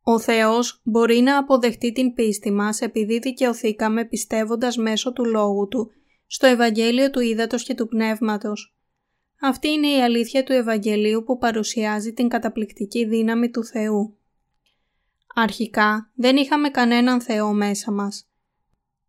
Ο 0.00 0.18
Θεός 0.18 0.80
μπορεί 0.84 1.20
να 1.20 1.38
αποδεχτεί 1.38 1.92
την 1.92 2.14
πίστη 2.14 2.50
μας 2.50 2.80
επειδή 2.80 3.18
δικαιωθήκαμε 3.18 4.04
πιστεύοντας 4.04 4.76
μέσω 4.76 5.12
του 5.12 5.24
Λόγου 5.24 5.68
Του 5.68 5.90
στο 6.26 6.46
Ευαγγέλιο 6.46 7.10
του 7.10 7.20
Ήδατος 7.20 7.62
και 7.64 7.74
του 7.74 7.88
Πνεύματος. 7.88 8.76
Αυτή 9.40 9.68
είναι 9.68 9.88
η 9.88 10.02
αλήθεια 10.02 10.44
του 10.44 10.52
Ευαγγελίου 10.52 11.22
που 11.22 11.38
παρουσιάζει 11.38 12.12
την 12.12 12.28
καταπληκτική 12.28 13.04
δύναμη 13.04 13.50
του 13.50 13.64
Θεού. 13.64 14.18
Αρχικά 15.34 16.10
δεν 16.14 16.36
είχαμε 16.36 16.68
κανέναν 16.68 17.20
Θεό 17.20 17.52
μέσα 17.52 17.92
μας. 17.92 18.28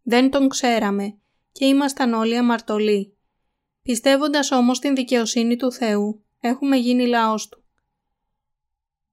Δεν 0.04 0.30
τον 0.30 0.50
ξέραμε 0.50 1.17
και 1.52 1.65
ήμασταν 1.65 2.13
όλοι 2.13 2.38
αμαρτωλοί. 2.38 3.16
Πιστεύοντας 3.88 4.52
όμως 4.52 4.80
την 4.80 4.95
δικαιοσύνη 4.95 5.56
του 5.56 5.71
Θεού, 5.71 6.23
έχουμε 6.39 6.78
γίνει 6.78 7.08
λαός 7.08 7.50
Του. 7.50 7.63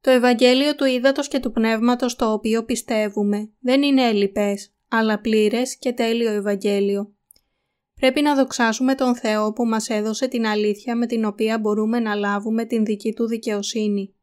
Το 0.01 0.11
Ευαγγέλιο 0.11 0.75
του 0.75 0.85
Ήδατος 0.85 1.29
και 1.29 1.39
του 1.39 1.53
Πνεύματος 1.53 2.17
το 2.17 2.33
οποίο 2.33 2.65
πιστεύουμε 2.65 3.51
δεν 3.61 3.83
είναι 3.83 4.03
ελλειπές, 4.03 4.75
αλλά 4.89 5.21
πλήρες 5.21 5.79
και 5.79 5.93
τέλειο 5.93 6.31
Ευαγγέλιο. 6.31 7.15
Πρέπει 7.95 8.21
να 8.21 8.35
δοξάσουμε 8.35 8.95
τον 8.95 9.17
Θεό 9.17 9.53
που 9.53 9.67
μας 9.67 9.89
έδωσε 9.89 10.29
την 10.29 10.47
αλήθεια 10.47 10.97
με 10.97 11.07
την 11.07 11.25
οποία 11.25 11.59
μπορούμε 11.59 12.01
να 12.01 12.15
λάβουμε 12.15 12.65
την 12.65 12.85
δική 12.85 13.13
Του 13.13 13.27
δικαιοσύνη. 13.27 14.15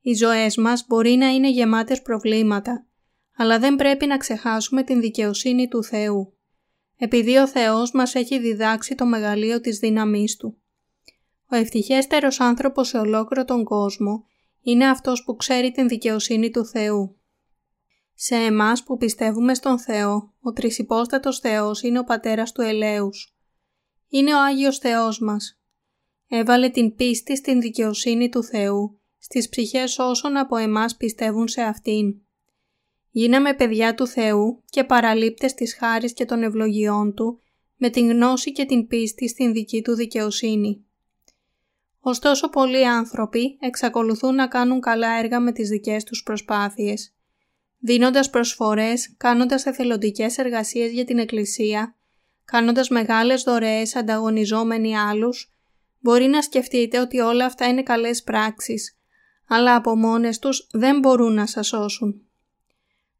Οι 0.00 0.14
ζωές 0.14 0.56
μας 0.56 0.84
μπορεί 0.88 1.10
να 1.10 1.28
είναι 1.28 1.50
γεμάτες 1.50 2.02
προβλήματα, 2.02 2.86
αλλά 3.36 3.58
δεν 3.58 3.76
πρέπει 3.76 4.06
να 4.06 4.16
ξεχάσουμε 4.16 4.82
την 4.82 5.00
δικαιοσύνη 5.00 5.68
του 5.68 5.84
Θεού, 5.84 6.37
επειδή 6.98 7.36
ο 7.36 7.48
Θεός 7.48 7.92
μας 7.92 8.14
έχει 8.14 8.38
διδάξει 8.38 8.94
το 8.94 9.06
μεγαλείο 9.06 9.60
της 9.60 9.78
δύναμής 9.78 10.36
Του. 10.36 10.58
Ο 11.50 11.56
ευτυχέστερος 11.56 12.40
άνθρωπος 12.40 12.88
σε 12.88 12.98
ολόκληρο 12.98 13.44
τον 13.44 13.64
κόσμο 13.64 14.24
είναι 14.62 14.88
αυτός 14.88 15.24
που 15.24 15.36
ξέρει 15.36 15.70
την 15.70 15.88
δικαιοσύνη 15.88 16.50
του 16.50 16.66
Θεού. 16.66 17.16
Σε 18.14 18.34
εμάς 18.34 18.82
που 18.82 18.96
πιστεύουμε 18.96 19.54
στον 19.54 19.78
Θεό, 19.78 20.34
ο 20.40 20.52
τρισυπόστατος 20.52 21.38
Θεός 21.38 21.82
είναι 21.82 21.98
ο 21.98 22.04
Πατέρας 22.04 22.52
του 22.52 22.60
Ελέους. 22.60 23.36
Είναι 24.08 24.34
ο 24.34 24.42
Άγιος 24.42 24.78
Θεός 24.78 25.20
μας. 25.20 25.60
Έβαλε 26.28 26.68
την 26.68 26.94
πίστη 26.94 27.36
στην 27.36 27.60
δικαιοσύνη 27.60 28.28
του 28.28 28.44
Θεού, 28.44 29.00
στις 29.18 29.48
ψυχές 29.48 29.98
όσων 29.98 30.36
από 30.36 30.56
εμάς 30.56 30.96
πιστεύουν 30.96 31.48
σε 31.48 31.62
Αυτήν. 31.62 32.14
Γίναμε 33.10 33.54
παιδιά 33.54 33.94
του 33.94 34.06
Θεού 34.06 34.62
και 34.70 34.84
παραλήπτες 34.84 35.54
της 35.54 35.76
χάρης 35.76 36.12
και 36.12 36.24
των 36.24 36.42
ευλογιών 36.42 37.14
Του, 37.14 37.40
με 37.76 37.90
την 37.90 38.10
γνώση 38.10 38.52
και 38.52 38.64
την 38.64 38.86
πίστη 38.86 39.28
στην 39.28 39.52
δική 39.52 39.82
Του 39.82 39.94
δικαιοσύνη. 39.94 40.82
Ωστόσο 42.00 42.48
πολλοί 42.48 42.86
άνθρωποι 42.86 43.58
εξακολουθούν 43.60 44.34
να 44.34 44.46
κάνουν 44.46 44.80
καλά 44.80 45.18
έργα 45.18 45.40
με 45.40 45.52
τις 45.52 45.68
δικές 45.68 46.04
τους 46.04 46.22
προσπάθειες. 46.22 47.14
Δίνοντας 47.78 48.30
προσφορές, 48.30 49.14
κάνοντας 49.16 49.66
εθελοντικές 49.66 50.38
εργασίες 50.38 50.92
για 50.92 51.04
την 51.04 51.18
Εκκλησία, 51.18 51.96
κάνοντας 52.44 52.88
μεγάλες 52.88 53.42
δωρεές 53.42 53.96
ανταγωνιζόμενοι 53.96 54.96
άλλους, 54.96 55.52
μπορεί 56.00 56.26
να 56.26 56.42
σκεφτείτε 56.42 57.00
ότι 57.00 57.20
όλα 57.20 57.44
αυτά 57.44 57.66
είναι 57.66 57.82
καλές 57.82 58.22
πράξεις, 58.22 58.98
αλλά 59.48 59.74
από 59.74 59.96
μόνες 59.96 60.38
τους 60.38 60.66
δεν 60.72 60.98
μπορούν 60.98 61.34
να 61.34 61.46
σας 61.46 61.66
σώσουν. 61.66 62.27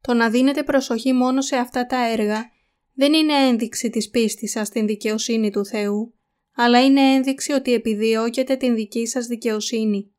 Το 0.00 0.14
να 0.14 0.30
δίνετε 0.30 0.62
προσοχή 0.62 1.12
μόνο 1.12 1.40
σε 1.40 1.56
αυτά 1.56 1.87
τα 1.87 2.06
έργα 2.06 2.50
δεν 2.94 3.12
είναι 3.12 3.46
ένδειξη 3.46 3.90
της 3.90 4.11
πίστης 4.11 4.50
σας 4.50 4.66
στην 4.66 4.87
δικαιοσύνη 4.87 5.50
του 5.50 5.66
Θεού, 5.66 6.14
αλλά 6.54 6.84
είναι 6.84 7.00
ένδειξη 7.00 7.52
ότι 7.52 7.72
επιδιώκετε 7.72 8.56
την 8.56 8.74
δική 8.74 9.06
σας 9.06 9.26
δικαιοσύνη. 9.26 10.12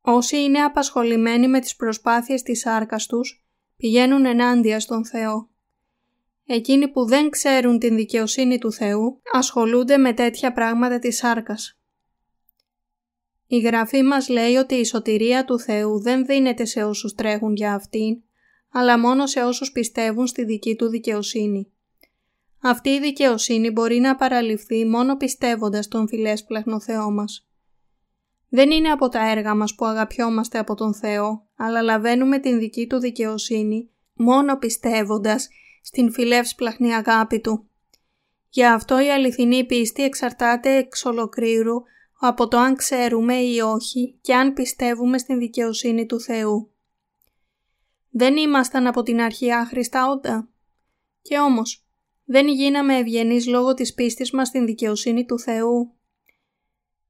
Όσοι 0.00 0.36
είναι 0.36 0.62
απασχολημένοι 0.62 1.48
με 1.48 1.60
τις 1.60 1.76
προσπάθειες 1.76 2.42
της 2.42 2.60
σάρκας 2.60 3.06
τους, 3.06 3.46
πηγαίνουν 3.76 4.24
ενάντια 4.24 4.80
στον 4.80 5.04
Θεό. 5.06 5.50
Εκείνοι 6.46 6.88
που 6.88 7.04
δεν 7.04 7.30
ξέρουν 7.30 7.78
την 7.78 7.96
δικαιοσύνη 7.96 8.58
του 8.58 8.72
Θεού, 8.72 9.20
ασχολούνται 9.32 9.96
με 9.96 10.12
τέτοια 10.12 10.52
πράγματα 10.52 10.98
της 10.98 11.16
σάρκας. 11.16 11.77
Η 13.50 13.58
Γραφή 13.58 14.02
μας 14.02 14.28
λέει 14.28 14.54
ότι 14.54 14.74
η 14.74 14.84
σωτηρία 14.84 15.44
του 15.44 15.58
Θεού 15.58 16.00
δεν 16.00 16.26
δίνεται 16.26 16.64
σε 16.64 16.84
όσους 16.84 17.14
τρέχουν 17.14 17.54
για 17.54 17.74
Αυτήν, 17.74 18.22
αλλά 18.72 18.98
μόνο 18.98 19.26
σε 19.26 19.44
όσους 19.44 19.72
πιστεύουν 19.72 20.26
στη 20.26 20.44
δική 20.44 20.76
Του 20.76 20.88
δικαιοσύνη. 20.88 21.72
Αυτή 22.62 22.88
η 22.88 23.00
δικαιοσύνη 23.00 23.70
μπορεί 23.70 23.98
να 23.98 24.16
παραλυφθεί 24.16 24.86
μόνο 24.86 25.16
πιστεύοντας 25.16 25.88
τον 25.88 26.08
φιλέσπλαχνο 26.08 26.80
Θεό 26.80 27.10
μας. 27.10 27.48
Δεν 28.48 28.70
είναι 28.70 28.88
από 28.88 29.08
τα 29.08 29.30
έργα 29.30 29.54
μας 29.54 29.74
που 29.74 29.84
αγαπιόμαστε 29.84 30.58
από 30.58 30.74
τον 30.74 30.94
Θεό, 30.94 31.46
αλλά 31.56 31.82
λαβαίνουμε 31.82 32.38
την 32.38 32.58
δική 32.58 32.86
Του 32.86 32.98
δικαιοσύνη 32.98 33.90
μόνο 34.14 34.56
πιστεύοντας 34.58 35.48
στην 35.82 36.12
φιλεύσπλαχνη 36.12 36.94
αγάπη 36.94 37.40
Του. 37.40 37.68
Γι' 38.48 38.64
αυτό 38.64 39.00
η 39.00 39.10
αληθινή 39.10 39.64
πίστη 39.64 40.02
εξαρτάται 40.02 40.76
εξ 40.76 41.04
ολοκλήρου 41.04 41.74
από 42.20 42.48
το 42.48 42.58
αν 42.58 42.76
ξέρουμε 42.76 43.34
ή 43.34 43.58
όχι 43.58 44.18
και 44.20 44.34
αν 44.34 44.52
πιστεύουμε 44.52 45.18
στην 45.18 45.38
δικαιοσύνη 45.38 46.06
του 46.06 46.20
Θεού. 46.20 46.72
Δεν 48.10 48.36
ήμασταν 48.36 48.86
από 48.86 49.02
την 49.02 49.20
αρχή 49.20 49.52
άχρηστα 49.52 50.10
όντα. 50.10 50.48
Και 51.22 51.38
όμως, 51.38 51.86
δεν 52.24 52.48
γίναμε 52.48 52.96
ευγενείς 52.96 53.46
λόγω 53.46 53.74
της 53.74 53.94
πίστης 53.94 54.30
μας 54.30 54.48
στην 54.48 54.66
δικαιοσύνη 54.66 55.24
του 55.24 55.38
Θεού. 55.38 55.92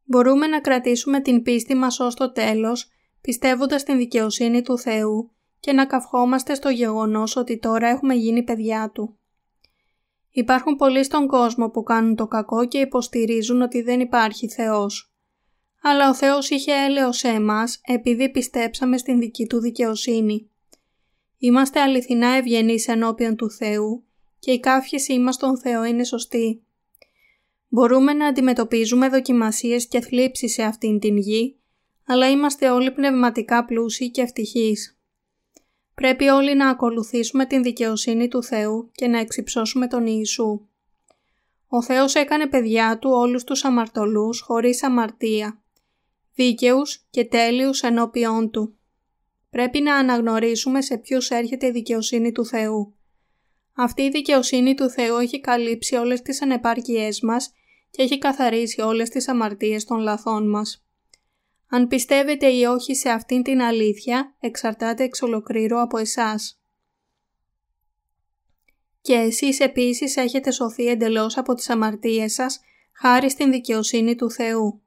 Μπορούμε 0.05 0.47
να 0.47 0.61
κρατήσουμε 0.61 1.21
την 1.21 1.43
πίστη 1.43 1.75
μας 1.75 2.01
ως 2.01 2.15
το 2.15 2.33
τέλος, 2.33 2.91
πιστεύοντας 3.21 3.83
την 3.83 3.97
δικαιοσύνη 3.97 4.63
του 4.63 4.79
Θεού 4.79 5.33
και 5.61 5.73
να 5.73 5.87
καυχόμαστε 5.87 6.55
στο 6.55 6.69
γεγονός 6.69 7.37
ότι 7.37 7.59
τώρα 7.59 7.89
έχουμε 7.89 8.15
γίνει 8.15 8.43
παιδιά 8.43 8.91
Του. 8.91 9.18
Υπάρχουν 10.39 10.77
πολλοί 10.77 11.05
στον 11.05 11.27
κόσμο 11.27 11.71
που 11.71 11.83
κάνουν 11.83 12.15
το 12.15 12.27
κακό 12.27 12.67
και 12.67 12.79
υποστηρίζουν 12.79 13.63
ότι 13.63 13.83
δεν 13.83 14.01
υπάρχει 14.01 14.49
Θεός. 14.49 15.13
Αλλά 15.83 16.09
ο 16.09 16.15
Θεός 16.15 16.51
είχε 16.51 16.73
έλεος 16.73 17.17
σε 17.17 17.29
εμάς 17.29 17.81
επειδή 17.83 18.31
πιστέψαμε 18.31 18.99
στην 18.99 19.19
δική 19.19 19.47
Του 19.47 19.61
δικαιοσύνη. 19.61 20.51
Είμαστε 21.39 21.81
αληθινά 21.81 22.29
ευγενείς 22.29 22.89
ενώπιον 22.89 23.37
του 23.37 23.51
Θεού 23.51 24.05
και 24.39 24.53
η 24.53 24.61
κάφιεσή 24.61 25.19
μας 25.19 25.35
στον 25.35 25.59
Θεό 25.59 25.85
είναι 25.85 26.05
σωστή. 26.05 26.63
Μπορούμε 27.69 28.13
να 28.13 28.27
αντιμετωπίζουμε 28.27 29.09
δοκιμασίες 29.09 29.89
και 29.89 30.01
θλίψεις 30.01 30.53
σε 30.53 30.63
αυτήν 30.63 30.99
την 30.99 31.17
γη, 31.17 31.57
αλλά 32.07 32.31
είμαστε 32.31 32.71
όλοι 32.71 32.91
πνευματικά 32.91 33.65
πλούσιοι 33.65 34.11
και 34.11 34.23
ευτυχείς. 34.23 34.98
Πρέπει 35.99 36.29
όλοι 36.29 36.55
να 36.55 36.69
ακολουθήσουμε 36.69 37.47
την 37.47 37.63
δικαιοσύνη 37.63 38.29
του 38.29 38.43
Θεού 38.43 38.91
και 38.93 39.07
να 39.07 39.19
εξυψώσουμε 39.19 39.87
τον 39.87 40.07
Ιησού. 40.07 40.61
Ο 41.69 41.83
Θεός 41.83 42.15
έκανε 42.15 42.47
παιδιά 42.47 42.99
Του 42.99 43.11
όλους 43.11 43.45
τους 43.45 43.65
αμαρτωλούς 43.65 44.41
χωρίς 44.41 44.83
αμαρτία, 44.83 45.63
δίκαιους 46.35 47.07
και 47.11 47.25
τέλειους 47.25 47.83
ενώπιόν 47.83 48.51
Του. 48.51 48.79
Πρέπει 49.51 49.81
να 49.81 49.95
αναγνωρίσουμε 49.97 50.83
σε 50.83 50.97
ποιους 50.97 51.31
έρχεται 51.31 51.67
η 51.67 51.71
δικαιοσύνη 51.71 52.33
του 52.33 52.47
Θεού. 52.47 52.95
Αυτή 53.75 54.03
η 54.03 54.11
δικαιοσύνη 54.11 54.75
του 54.75 54.91
Θεού 54.91 55.17
έχει 55.17 55.41
καλύψει 55.41 55.95
όλες 55.95 56.23
τις 56.23 56.43
ανεπάρκειές 56.43 57.21
μας 57.21 57.53
και 57.91 58.03
έχει 58.03 58.19
καθαρίσει 58.19 58.81
όλες 58.81 59.09
τις 59.09 59.29
αμαρτίες 59.29 59.85
των 59.85 59.99
λαθών 59.99 60.51
μας. 60.51 60.88
Αν 61.71 61.89
πιστεύετε 61.89 62.47
ή 62.47 62.65
όχι 62.65 62.95
σε 62.95 63.11
αυτήν 63.11 63.43
την 63.43 63.61
αλήθεια, 63.61 64.35
εξαρτάται 64.41 65.05
εξ 65.05 65.23
ολοκλήρου 65.23 65.81
από 65.81 65.99
εσάς. 65.99 66.61
Και 69.01 69.15
εσείς 69.15 69.61
επίσης 69.61 70.17
έχετε 70.17 70.51
σωθεί 70.51 70.87
εντελώς 70.87 71.37
από 71.37 71.55
τις 71.55 71.71
αμαρτίες 71.71 72.33
σας, 72.33 72.61
χάρη 72.93 73.31
στην 73.31 73.51
δικαιοσύνη 73.51 74.15
του 74.15 74.31
Θεού. 74.31 74.83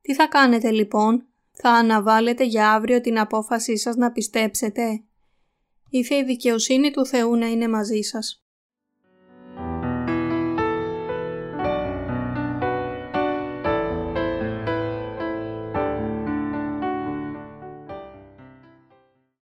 Τι 0.00 0.14
θα 0.14 0.26
κάνετε 0.26 0.70
λοιπόν, 0.70 1.26
θα 1.52 1.70
αναβάλλετε 1.70 2.44
για 2.44 2.72
αύριο 2.72 3.00
την 3.00 3.18
απόφασή 3.18 3.76
σας 3.76 3.96
να 3.96 4.12
πιστέψετε; 4.12 5.02
Ήθε 5.90 6.14
η 6.14 6.24
δικαιοσύνη 6.24 6.90
του 6.90 7.06
Θεού 7.06 7.36
να 7.36 7.46
είναι 7.46 7.68
μαζί 7.68 8.00
σας. 8.00 8.47